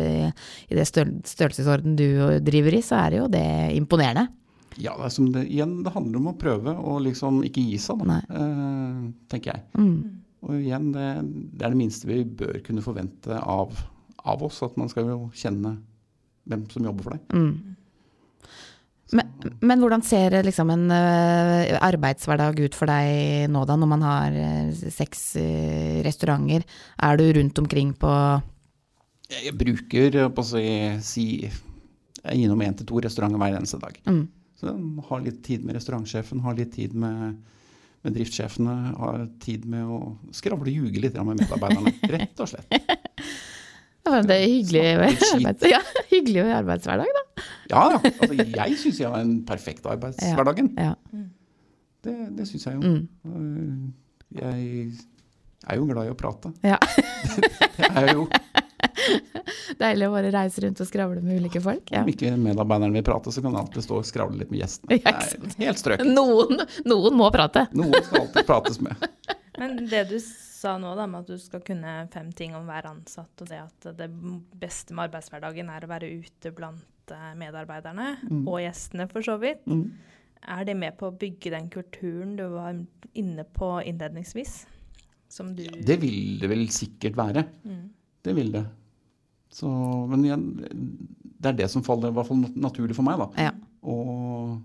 i 0.67 0.79
det 0.79 0.87
størrelsesorden 0.91 1.95
du 1.99 2.09
driver 2.45 2.75
i, 2.77 2.83
så 2.85 2.99
er 3.05 3.15
det 3.15 3.23
jo 3.23 3.31
det 3.33 3.47
imponerende. 3.79 4.27
Ja, 4.77 4.93
det, 5.03 5.11
som 5.11 5.33
det, 5.33 5.47
igjen, 5.49 5.81
det 5.85 5.93
handler 5.95 6.21
om 6.21 6.31
å 6.33 6.37
prøve 6.39 6.75
og 6.77 7.01
liksom 7.07 7.41
ikke 7.47 7.65
gi 7.65 7.79
seg, 7.81 8.03
da, 8.09 8.19
eh, 8.29 9.05
tenker 9.33 9.55
jeg. 9.55 9.65
Mm. 9.79 10.23
Og 10.47 10.59
igjen, 10.59 10.91
det, 10.95 11.07
det 11.57 11.65
er 11.65 11.73
det 11.73 11.81
minste 11.81 12.11
vi 12.11 12.21
bør 12.39 12.59
kunne 12.67 12.85
forvente 12.85 13.39
av, 13.41 13.73
av 14.23 14.45
oss. 14.47 14.61
At 14.67 14.77
man 14.81 14.91
skal 14.93 15.09
jo 15.11 15.21
kjenne 15.37 15.79
hvem 16.47 16.67
som 16.71 16.87
jobber 16.87 17.09
for 17.09 17.17
deg. 17.17 17.33
Mm. 17.35 17.76
Men, 19.15 19.29
men 19.63 19.83
hvordan 19.83 20.03
ser 20.03 20.35
liksom 20.43 20.71
en 20.75 20.89
uh, 20.91 21.77
arbeidshverdag 21.87 22.59
ut 22.65 22.75
for 22.75 22.91
deg 22.91 23.47
nå 23.55 23.63
da, 23.69 23.77
når 23.79 23.91
man 23.93 24.03
har 24.03 24.35
uh, 24.35 24.89
seks 24.91 25.29
uh, 25.39 26.01
restauranter? 26.07 26.65
Er 27.07 27.21
du 27.21 27.27
rundt 27.39 27.61
omkring 27.63 27.93
på 27.95 28.11
Jeg, 29.31 29.55
bruker 29.59 30.19
på 30.35 30.43
å 30.43 30.49
si, 30.49 30.65
si 31.07 31.27
Jeg 31.45 32.33
er 32.33 32.41
innom 32.41 32.65
én 32.67 32.75
til 32.79 32.89
to 32.89 33.03
restauranter 33.05 33.39
hver 33.43 33.61
eneste 33.61 33.83
dag. 33.83 34.01
mm. 34.11 34.25
Så 34.57 34.73
har 35.11 35.21
litt 35.21 35.43
tid 35.45 35.67
med 35.69 35.77
restaurantsjefen, 35.77 36.41
har 36.41 36.55
litt 36.57 36.71
tid 36.73 36.95
med, 36.97 37.35
med 38.01 38.15
driftssjefene. 38.17 38.77
Har 38.97 39.27
tid 39.45 39.67
med 39.69 39.85
å 39.85 39.99
skravle 40.33 40.73
og 40.73 40.79
ljuge 40.81 41.03
litt 41.05 41.19
med 41.21 41.43
medarbeiderne. 41.43 41.93
Rett 42.15 42.41
og 42.41 42.49
slett. 42.55 42.73
Det 44.07 44.33
er 44.33 44.45
hyggelig, 44.47 44.83
Snakke 45.19 45.37
arbeids, 45.37 45.65
ja, 45.75 45.81
hyggelig 46.13 46.45
arbeidshverdag, 46.57 47.17
da. 47.19 47.26
Ja, 47.71 47.83
da. 47.93 48.01
Altså, 48.01 48.37
jeg 48.37 48.79
syns 48.81 49.01
jeg 49.03 49.11
har 49.11 49.23
en 49.25 49.37
perfekt 49.49 49.87
arbeidshverdagen. 49.91 50.73
Ja. 50.79 50.95
Det, 52.07 52.17
det 52.39 52.49
syns 52.49 52.67
jeg 52.69 52.79
jo. 52.79 52.97
Mm. 53.27 53.93
Jeg 54.37 54.91
er 55.67 55.81
jo 55.81 55.89
glad 55.91 56.09
i 56.09 56.13
å 56.15 56.19
prate. 56.19 56.53
Ja. 56.67 56.79
Det 57.77 57.89
er 57.91 58.07
jeg 58.07 58.15
jo. 58.17 58.27
Deilig 59.77 60.07
å 60.09 60.13
bare 60.15 60.31
reise 60.33 60.63
rundt 60.65 60.81
og 60.81 60.89
skravle 60.89 61.21
med 61.25 61.41
ulike 61.41 61.61
folk. 61.61 61.91
Ja. 61.93 62.03
Om 62.05 62.11
ikke 62.13 62.33
medarbeideren 62.41 62.95
vil 62.97 63.05
prate, 63.07 63.33
så 63.35 63.43
kan 63.43 63.53
han 63.53 63.67
alltid 63.67 63.85
stå 63.85 64.01
og 64.01 64.09
skravle 64.09 64.41
litt 64.41 64.53
med 64.53 64.63
gjestene. 64.63 64.97
Det 64.97 65.13
er 65.13 65.67
helt 65.67 65.83
strøket. 65.83 66.09
Noen, 66.17 66.65
noen 66.89 67.19
må 67.19 67.29
prate. 67.35 67.67
Noen 67.77 67.97
skal 68.07 68.25
alltid 68.25 68.49
prates 68.49 68.81
med. 68.85 69.07
Men 69.61 69.79
det 69.91 70.07
du 70.13 70.17
sa 70.23 70.77
nå, 70.81 70.95
da, 70.99 71.07
med 71.11 71.25
at 71.25 71.33
du 71.33 71.41
skal 71.41 71.63
kunne 71.65 71.95
fem 72.13 72.33
ting 72.37 72.57
om 72.57 72.67
hver 72.69 72.89
ansatt, 72.91 73.33
og 73.41 73.49
det 73.51 73.61
at 73.63 73.89
det 73.99 74.09
beste 74.61 74.97
med 74.97 75.11
arbeidshverdagen 75.11 75.73
er 75.73 75.87
å 75.87 75.91
være 75.91 76.13
ute 76.21 76.53
blant 76.57 76.85
eh, 77.15 77.35
medarbeiderne, 77.39 78.09
og 78.47 78.61
gjestene 78.63 79.09
for 79.11 79.21
så 79.27 79.39
vidt, 79.41 79.67
Mm. 79.67 79.93
er 80.49 80.65
det 80.65 80.77
med 80.77 80.97
på 80.99 81.11
å 81.11 81.17
bygge 81.19 81.51
den 81.51 81.69
kulturen 81.71 82.37
du 82.37 82.47
var 82.55 82.75
inne 83.15 83.45
på 83.45 83.83
innledningsvis? 83.87 84.67
Som 85.29 85.55
du 85.57 85.65
Det 85.65 86.01
vil 86.01 86.39
det 86.41 86.49
vel 86.49 86.67
sikkert 86.69 87.17
være. 87.19 87.45
Mm. 87.65 87.91
Det 88.23 88.35
vil 88.35 88.53
det. 88.53 88.65
Så, 89.51 89.69
men 90.11 90.25
igjen, 90.25 90.45
det 91.41 91.47
er 91.51 91.57
det 91.63 91.71
som 91.71 91.83
faller 91.83 92.09
i 92.11 92.13
hvert 92.17 92.27
fall 92.29 92.45
naturlig 92.55 92.95
for 92.95 93.03
meg, 93.07 93.19
da. 93.19 93.29
Ja. 93.49 93.53
Og 93.83 94.61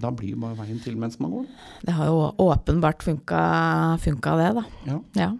da 0.00 0.10
blir 0.12 0.34
jo 0.34 0.40
bare 0.42 0.56
veien 0.58 0.80
til 0.84 0.96
mens 1.00 1.18
man 1.22 1.32
går. 1.32 1.46
Det 1.86 1.94
har 1.96 2.06
jo 2.10 2.18
åpenbart 2.44 3.02
funka, 3.04 3.40
funka 4.04 4.34
det, 4.40 4.50
da. 4.58 4.64
Ja. 4.86 4.98
Ja. 5.16 5.30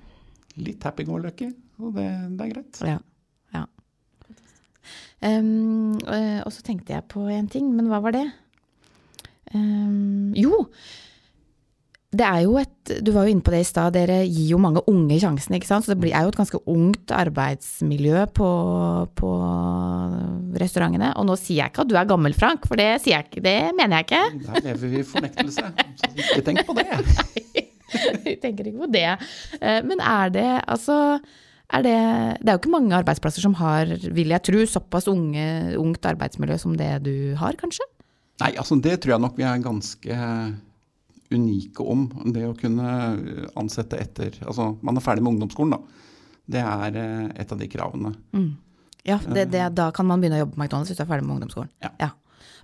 Litt 0.56 0.82
happy-go-lucky, 0.88 1.50
og 1.78 1.94
det, 1.98 2.06
det 2.38 2.46
er 2.46 2.52
greit. 2.54 2.80
ja, 2.88 2.98
eh, 5.22 6.40
og 6.42 6.53
så 6.53 6.62
tenkte 6.66 6.94
jeg 6.96 7.09
på 7.12 7.27
en 7.33 7.49
ting, 7.53 7.68
men 7.75 7.88
hva 7.90 8.03
var 8.05 8.16
det? 8.16 8.27
Um, 9.55 10.33
jo, 10.35 10.64
det 12.16 12.25
er 12.27 12.40
jo 12.42 12.57
et 12.59 12.90
Du 13.05 13.12
var 13.14 13.27
jo 13.27 13.31
inne 13.31 13.44
på 13.44 13.53
det 13.55 13.61
i 13.62 13.66
stad, 13.66 13.94
dere 13.94 14.20
gir 14.25 14.53
jo 14.53 14.59
mange 14.62 14.83
unge 14.90 15.18
sjansen, 15.22 15.57
ikke 15.59 15.68
sant. 15.68 15.87
Så 15.87 15.94
det 15.99 16.12
er 16.14 16.22
jo 16.22 16.31
et 16.31 16.38
ganske 16.38 16.61
ungt 16.70 17.11
arbeidsmiljø 17.14 18.25
på, 18.37 18.51
på 19.18 19.31
restaurantene. 20.62 21.11
Og 21.18 21.27
nå 21.27 21.35
sier 21.40 21.64
jeg 21.64 21.72
ikke 21.72 21.83
at 21.83 21.90
du 21.90 21.96
er 21.99 22.09
gammel, 22.09 22.35
Frank, 22.38 22.66
for 22.70 22.79
det, 22.79 22.92
sier 23.03 23.18
jeg 23.18 23.27
ikke, 23.29 23.42
det 23.46 23.57
mener 23.79 23.99
jeg 23.99 24.07
ikke. 24.07 24.22
Der 24.46 24.68
lever 24.68 24.92
vi 24.94 25.03
i 25.03 25.09
fornektelse. 25.11 25.72
Så 26.03 26.12
ikke 26.14 26.44
tenk 26.46 26.62
på 26.68 26.79
det. 26.79 26.87
Vi 28.27 28.33
tenker 28.42 28.66
ikke 28.66 28.83
på 28.83 28.88
det. 28.90 29.05
Eh, 29.61 29.79
Men 29.87 30.01
er 30.03 30.33
det 30.35 30.49
altså 30.66 30.96
Er 31.74 31.83
det, 31.83 31.96
det 32.42 32.50
er 32.50 32.55
jo 32.55 32.61
ikke 32.61 32.74
mange 32.76 32.94
arbeidsplasser 32.94 33.42
som 33.42 33.57
har, 33.59 33.90
vil 34.14 34.31
jeg 34.31 34.44
tro, 34.46 34.61
såpass 34.70 35.09
unge, 35.11 35.46
ungt 35.81 36.07
arbeidsmiljø 36.07 36.59
som 36.62 36.76
det 36.79 36.92
du 37.07 37.35
har, 37.40 37.59
kanskje? 37.59 37.87
Nei, 38.42 38.52
altså 38.61 38.76
det 38.79 39.00
tror 39.02 39.16
jeg 39.16 39.24
nok 39.24 39.38
vi 39.40 39.46
er 39.48 39.64
ganske 39.64 40.18
unike 41.35 41.83
om. 41.83 42.05
Det 42.35 42.44
å 42.46 42.55
kunne 42.59 42.87
ansette 43.59 43.98
etter 43.98 44.37
Altså 44.46 44.74
man 44.87 44.98
er 44.98 45.02
ferdig 45.02 45.24
med 45.24 45.35
ungdomsskolen, 45.35 45.74
da. 45.74 46.05
Det 46.46 46.62
er 46.62 47.00
eh, 47.00 47.26
et 47.42 47.50
av 47.50 47.59
de 47.59 47.66
kravene. 47.72 48.12
Mm. 48.37 48.52
Ja, 49.07 49.18
det, 49.22 49.48
det, 49.50 49.64
da 49.74 49.88
kan 49.94 50.07
man 50.07 50.22
begynne 50.22 50.38
å 50.38 50.44
jobbe 50.44 50.55
på 50.55 50.62
McDonald's 50.62 50.92
hvis 50.92 50.98
du 51.00 51.02
er 51.02 51.11
ferdig 51.11 51.26
med 51.26 51.37
ungdomsskolen. 51.38 51.70
Ja. 51.83 52.12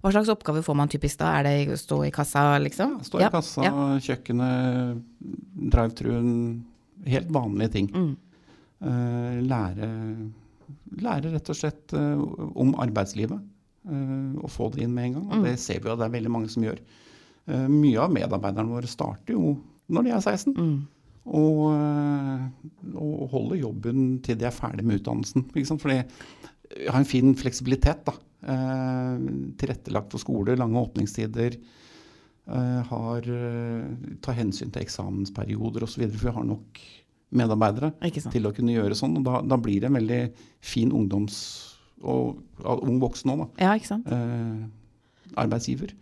Hva 0.03 0.11
slags 0.11 0.31
oppgaver 0.33 0.65
får 0.67 0.77
man 0.79 0.91
typisk 0.91 1.21
da? 1.21 1.29
Er 1.39 1.47
det 1.47 1.75
å 1.75 1.79
stå 1.79 2.01
i 2.09 2.11
kassa, 2.15 2.43
liksom? 2.63 2.97
Stå 3.07 3.21
i 3.21 3.23
Ja, 3.23 3.31
kassa, 3.31 3.63
ja. 3.67 3.85
kjøkkenet, 4.03 5.03
drive-truen. 5.75 6.33
Helt 7.07 7.31
vanlige 7.35 7.73
ting. 7.77 7.91
Mm. 7.95 8.13
Eh, 8.83 9.39
lære, 9.47 9.89
lære 11.03 11.33
rett 11.37 11.51
og 11.53 11.59
slett 11.59 11.93
eh, 11.95 12.23
om 12.59 12.75
arbeidslivet. 12.83 13.41
eh, 13.89 14.35
og 14.43 14.51
få 14.51 14.71
det 14.75 14.83
inn 14.85 14.95
med 14.95 15.05
en 15.05 15.15
gang. 15.19 15.27
Og 15.31 15.39
Mm. 15.39 15.45
det 15.45 15.59
ser 15.59 15.81
vi 15.81 15.89
jo 15.89 15.93
at 15.95 15.99
det 15.99 16.07
er 16.09 16.17
veldig 16.21 16.31
mange 16.31 16.49
som 16.51 16.63
gjør. 16.63 16.79
Mye 17.69 17.99
av 17.99 18.13
medarbeiderne 18.15 18.71
våre 18.71 18.87
starter 18.87 19.35
jo 19.35 19.57
når 19.91 20.05
de 20.05 20.11
er 20.15 20.21
16. 20.21 20.55
Mm. 20.55 20.87
Og, 21.27 21.59
og 22.95 23.29
holder 23.33 23.57
jobben 23.61 24.21
til 24.23 24.37
de 24.39 24.47
er 24.47 24.55
ferdig 24.55 24.85
med 24.87 25.01
utdannelsen. 25.01 25.49
Ikke 25.51 25.67
sant? 25.67 25.83
Fordi 25.83 25.97
har 26.89 26.99
en 27.01 27.05
fin 27.09 27.35
fleksibilitet. 27.35 28.05
da. 28.07 28.13
Eh, 28.43 29.19
tilrettelagt 29.59 30.11
for 30.15 30.19
skole, 30.23 30.57
lange 30.59 30.79
åpningstider. 30.79 31.59
Eh, 32.49 32.81
har, 32.89 33.19
eh, 33.27 34.17
tar 34.23 34.35
hensyn 34.35 34.71
til 34.73 34.83
eksamensperioder 34.83 35.83
osv. 35.83 36.09
For 36.11 36.29
vi 36.31 36.35
har 36.39 36.45
nok 36.45 36.81
medarbeidere 37.33 37.93
til 38.33 38.47
å 38.49 38.53
kunne 38.55 38.75
gjøre 38.75 38.97
sånn. 38.99 39.17
og 39.21 39.27
Da, 39.27 39.41
da 39.55 39.59
blir 39.61 39.81
det 39.83 39.91
en 39.91 39.99
veldig 39.99 40.23
fin 40.61 40.93
ungdoms- 40.93 41.73
og 42.03 42.41
ung 42.83 42.99
voksen 43.03 43.31
òg, 43.31 43.45
da. 43.45 43.49
Ja, 43.63 43.75
ikke 43.79 43.91
sant. 43.93 44.09
Eh, 44.11 45.37
arbeidsgiver. 45.39 45.93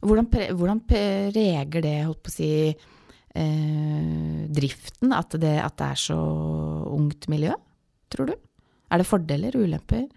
Hvordan, 0.00 0.30
pre 0.32 0.46
hvordan 0.56 0.80
preger 0.88 1.82
det, 1.84 1.96
holdt 2.06 2.22
på 2.24 2.32
å 2.32 2.32
si, 2.32 2.50
eh, 3.36 4.46
driften, 4.48 5.12
at 5.12 5.36
det, 5.36 5.58
at 5.60 5.76
det 5.76 5.88
er 5.90 6.00
så 6.00 6.20
ungt 6.88 7.28
miljø, 7.28 7.52
tror 8.08 8.32
du? 8.32 8.34
Er 8.90 9.02
det 9.02 9.06
fordeler 9.06 9.58
og 9.58 9.68
ulemper? 9.68 10.08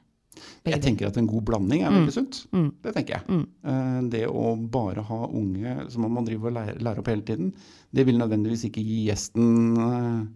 Jeg 0.65 0.81
tenker 0.81 1.07
at 1.07 1.17
en 1.17 1.27
god 1.27 1.43
blanding 1.45 1.81
er 1.83 1.89
Mm. 1.91 1.97
veldig 2.01 2.13
sunt. 2.13 2.45
Mm. 2.53 2.71
Det 2.81 2.93
tenker 2.95 3.13
jeg. 3.17 3.23
Mm. 3.27 3.47
Eh, 3.65 4.01
Det 4.09 4.27
å 4.27 4.55
bare 4.71 5.01
ha 5.03 5.27
unge 5.27 5.89
som 5.91 6.01
man 6.01 6.11
må 6.11 6.25
drive 6.25 6.45
og 6.45 6.53
lære, 6.53 6.77
lære 6.81 6.99
opp 6.99 7.07
hele 7.07 7.21
tiden, 7.21 7.53
det 7.93 8.05
vil 8.05 8.17
nødvendigvis 8.17 8.65
ikke 8.69 8.83
gi 8.83 9.07
gjesten 9.09 9.77
eh, 9.77 10.27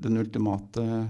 den 0.00 0.16
ultimate 0.16 1.08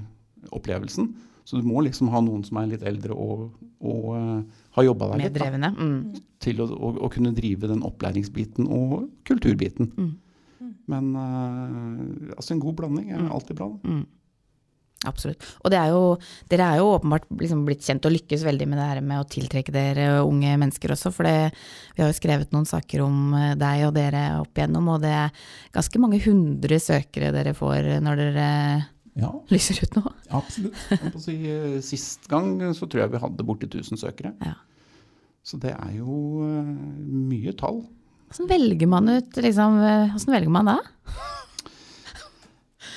opplevelsen. 0.53 1.15
Så 1.45 1.57
du 1.57 1.63
må 1.65 1.81
liksom 1.83 2.09
ha 2.13 2.21
noen 2.21 2.45
som 2.45 2.57
er 2.59 2.67
litt 2.67 2.83
eldre 2.83 3.15
og, 3.17 3.51
og 3.81 4.17
eh, 4.17 4.43
har 4.77 4.85
jobba 4.85 5.11
der 5.13 5.19
litt. 5.29 5.35
Da. 5.61 5.71
Mm. 5.79 6.15
til 6.41 6.61
å, 6.61 6.67
å, 6.71 6.91
å 7.07 7.11
kunne 7.11 7.33
drive 7.35 7.67
den 7.69 7.81
opplæringsbiten 7.83 8.69
og 8.69 9.09
kulturbiten. 9.25 9.93
Mm. 9.97 10.17
Men 10.89 11.09
altså 12.37 12.53
en 12.55 12.61
god 12.61 12.77
blanding 12.77 13.11
er 13.13 13.19
Mm. 13.21 13.31
alltid 13.33 13.57
bra. 13.57 13.69
da. 13.83 14.05
Absolutt. 15.07 15.45
Og 15.63 15.71
det 15.71 15.79
er 15.79 15.93
jo, 15.95 16.17
dere 16.51 16.65
er 16.73 16.81
jo 16.81 16.89
åpenbart 16.97 17.29
liksom 17.39 17.61
blitt 17.69 17.85
kjent 17.87 18.07
og 18.09 18.17
lykkes 18.17 18.43
veldig 18.43 18.67
med 18.67 18.81
det 18.81 18.87
her 18.89 19.01
med 19.07 19.21
å 19.23 19.27
tiltrekke 19.31 19.71
dere 19.71 20.07
unge 20.27 20.57
mennesker 20.59 20.91
også, 20.91 21.13
for 21.15 21.29
det, 21.29 21.53
vi 21.95 22.03
har 22.03 22.11
jo 22.11 22.17
skrevet 22.19 22.51
noen 22.57 22.67
saker 22.67 23.05
om 23.05 23.21
eh, 23.39 23.53
deg 23.61 23.85
og 23.87 23.95
dere 23.95 24.25
opp 24.41 24.59
igjennom, 24.59 24.89
og 24.97 25.05
det 25.07 25.13
er 25.15 25.31
ganske 25.77 26.03
mange 26.03 26.19
hundre 26.25 26.81
søkere 26.83 27.31
dere 27.37 27.55
får 27.55 27.93
når 28.03 28.23
dere 28.25 28.49
Ja, 29.19 29.31
lyser 29.55 29.79
ut 29.85 30.01
nå. 30.01 30.05
absolutt. 30.35 30.83
Si, 31.23 31.37
eh, 31.47 31.79
sist 31.87 32.27
gang 32.31 32.57
så 32.75 32.91
tror 32.91 33.05
jeg 33.05 33.15
vi 33.15 33.23
hadde 33.23 33.47
borti 33.47 33.71
1000 33.71 34.03
søkere. 34.03 34.35
Ja. 34.43 34.57
Så 35.47 35.63
det 35.63 35.77
er 35.79 35.95
jo 35.95 36.43
eh, 36.43 36.75
mye 37.07 37.55
tall. 37.55 37.85
Hvordan 38.29 38.51
velger 38.51 38.91
man 38.91 39.15
ut, 39.15 39.39
liksom, 39.47 39.79
hvordan 40.13 40.35
velger 40.35 40.53
man 40.59 40.75
da? 40.75 40.81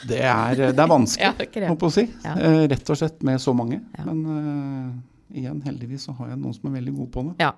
Det 0.08 0.20
er, 0.26 0.56
det 0.74 0.80
er 0.82 0.90
vanskelig, 0.90 1.48
Ja, 1.62 1.68
holdt 1.70 1.80
på 1.84 1.90
si. 1.94 2.08
Ja. 2.26 2.34
Eh, 2.38 2.64
Rett 2.72 2.90
og 2.90 2.98
slett 2.98 3.22
med 3.28 3.42
så 3.44 3.54
mange. 3.58 3.82
Ja. 3.98 4.06
Men 4.08 4.22
uh, 4.26 5.38
igjen, 5.38 5.60
heldigvis 5.66 6.08
så 6.10 6.16
har 6.18 6.32
jeg 6.34 6.40
noen 6.42 6.56
som 6.58 6.70
er 6.72 6.80
veldig 6.80 6.96
gode 6.98 7.12
på 7.14 7.26
det. 7.30 7.36
Ja. 7.46 7.52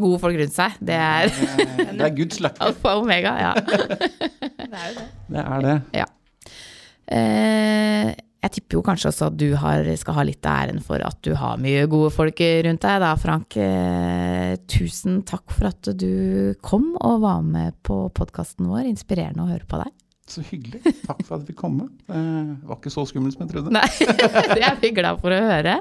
Gode 0.00 0.18
folk 0.22 0.38
rundt 0.40 0.54
seg, 0.56 0.78
det 0.80 0.96
er 0.96 1.28
Eh, 1.28 1.92
Det 1.92 2.00
er 2.06 2.14
Guds 2.22 2.40
løkke. 2.40 2.64
alfa 2.64 2.94
og 2.96 3.02
omega, 3.04 3.34
ja. 3.42 3.52
Det 3.62 4.72
er 4.72 4.86
jo 4.88 4.94
det. 4.98 5.08
Det 5.28 5.42
er 5.44 5.64
det. 5.66 6.06
Eh, 7.12 8.10
jeg 8.42 8.50
tipper 8.56 8.78
jo 8.78 8.82
kanskje 8.86 9.10
også 9.12 9.26
at 9.28 9.36
du 9.38 9.52
har, 9.60 9.86
skal 10.00 10.16
ha 10.16 10.22
litt 10.26 10.46
av 10.48 10.64
æren 10.64 10.80
for 10.82 11.02
at 11.06 11.18
du 11.22 11.34
har 11.38 11.60
mye 11.62 11.84
gode 11.92 12.08
folk 12.14 12.40
rundt 12.66 12.82
deg 12.82 13.02
da, 13.04 13.12
Frank. 13.20 13.54
Eh, 13.60 14.56
tusen 14.70 15.20
takk 15.28 15.52
for 15.54 15.68
at 15.70 15.92
du 16.00 16.54
kom 16.64 16.88
og 16.98 17.20
var 17.22 17.44
med 17.46 17.76
på 17.86 18.00
podkasten 18.16 18.66
vår. 18.72 18.88
Inspirerende 18.90 19.44
å 19.44 19.50
høre 19.52 19.68
på 19.68 19.78
deg. 19.84 19.92
Så 20.28 20.42
hyggelig. 20.46 20.80
Takk 21.02 21.20
for 21.26 21.40
at 21.40 21.48
vi 21.48 21.54
kom. 21.56 21.80
Det 22.06 22.68
var 22.68 22.78
ikke 22.78 22.92
så 22.94 23.02
skummelt 23.08 23.34
som 23.34 23.42
jeg 23.44 23.52
trodde. 23.52 23.72
Nei, 23.74 23.88
det 24.54 24.62
er 24.62 24.78
vi 24.80 24.92
glad 24.94 25.18
for 25.20 25.34
å 25.34 25.40
høre. 25.42 25.74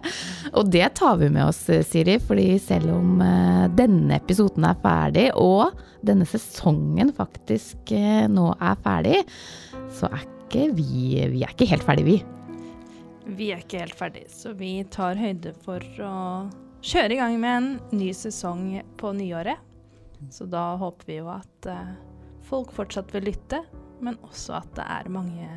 Og 0.58 0.72
det 0.74 0.88
tar 0.98 1.20
vi 1.22 1.30
med 1.32 1.46
oss, 1.46 1.62
Siri, 1.88 2.18
fordi 2.26 2.48
selv 2.62 2.96
om 2.98 3.22
eh, 3.24 3.70
denne 3.78 4.18
episoden 4.18 4.66
er 4.68 4.80
ferdig, 4.82 5.28
og 5.38 5.78
denne 6.06 6.26
sesongen 6.28 7.14
faktisk 7.16 7.94
eh, 7.96 8.26
nå 8.32 8.50
er 8.58 8.82
ferdig, 8.84 9.22
så 9.94 10.10
er 10.10 10.26
ikke 10.26 10.68
vi 10.76 11.16
Vi 11.32 11.46
er 11.46 11.54
ikke 11.54 11.70
helt 11.70 11.86
ferdig, 11.88 12.04
vi. 12.10 12.18
Vi 13.38 13.52
er 13.54 13.62
ikke 13.62 13.86
helt 13.86 13.96
ferdig, 13.96 14.26
så 14.34 14.52
vi 14.58 14.82
tar 14.92 15.16
høyde 15.16 15.54
for 15.64 15.86
å 16.04 16.16
kjøre 16.84 17.14
i 17.14 17.20
gang 17.22 17.38
med 17.40 17.54
en 17.54 18.00
ny 18.02 18.10
sesong 18.18 18.82
på 19.00 19.14
nyåret. 19.16 19.62
Så 20.34 20.46
da 20.50 20.74
håper 20.82 21.08
vi 21.08 21.22
jo 21.22 21.30
at 21.32 21.70
eh, 21.70 21.94
folk 22.50 22.74
fortsatt 22.76 23.14
vil 23.16 23.30
lytte, 23.30 23.62
men 24.02 24.20
også 24.28 24.60
at 24.60 24.76
det 24.78 24.86
er 24.86 25.12
mange 25.14 25.48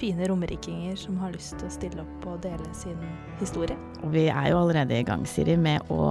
fine 0.00 0.24
romerikinger 0.30 0.96
som 0.96 1.18
har 1.20 1.32
lyst 1.34 1.56
til 1.58 1.68
å 1.68 1.72
stille 1.74 2.02
opp 2.02 2.26
og 2.30 2.38
dele 2.44 2.68
sin 2.76 2.98
historie. 3.40 3.76
Vi 4.12 4.26
er 4.30 4.50
jo 4.52 4.60
allerede 4.62 4.96
i 4.96 5.06
gang, 5.06 5.26
Siri, 5.28 5.56
med 5.60 5.90
å 5.92 6.10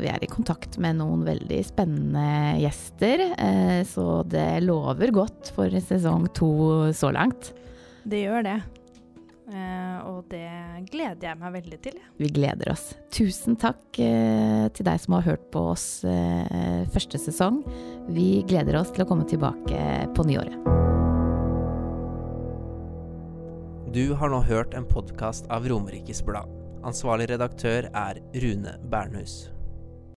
Vi 0.00 0.08
er 0.10 0.22
i 0.24 0.30
kontakt 0.30 0.78
med 0.82 0.98
noen 0.98 1.22
veldig 1.26 1.60
spennende 1.66 2.56
gjester, 2.62 3.26
eh, 3.38 3.82
så 3.86 4.22
det 4.26 4.64
lover 4.64 5.12
godt 5.14 5.52
for 5.54 5.70
sesong 5.70 6.26
to 6.34 6.50
så 6.96 7.12
langt. 7.14 7.52
Det 8.04 8.24
gjør 8.26 8.48
det. 8.48 8.58
Eh, 9.44 9.96
og 10.08 10.24
det 10.32 10.48
gleder 10.88 11.28
jeg 11.28 11.38
meg 11.40 11.52
veldig 11.58 11.78
til. 11.84 11.98
Ja. 12.00 12.10
Vi 12.20 12.30
gleder 12.32 12.70
oss. 12.72 12.86
Tusen 13.12 13.58
takk 13.60 14.00
eh, 14.00 14.66
til 14.72 14.88
deg 14.88 15.02
som 15.02 15.18
har 15.18 15.26
hørt 15.26 15.44
på 15.52 15.66
oss 15.74 15.86
eh, 16.08 16.84
første 16.94 17.20
sesong. 17.20 17.60
Vi 18.08 18.44
gleder 18.48 18.80
oss 18.80 18.92
til 18.94 19.04
å 19.04 19.08
komme 19.10 19.28
tilbake 19.28 20.08
på 20.16 20.26
nyåret. 20.28 20.56
Du 23.94 24.08
har 24.18 24.32
nå 24.32 24.40
hørt 24.42 24.74
en 24.74 24.88
podkast 24.88 25.46
av 25.54 25.68
Romerikes 25.70 26.24
Blad. 26.26 26.50
Ansvarlig 26.84 27.28
redaktør 27.30 27.86
er 27.94 28.18
Rune 28.42 28.78
Bernhus. 28.90 29.53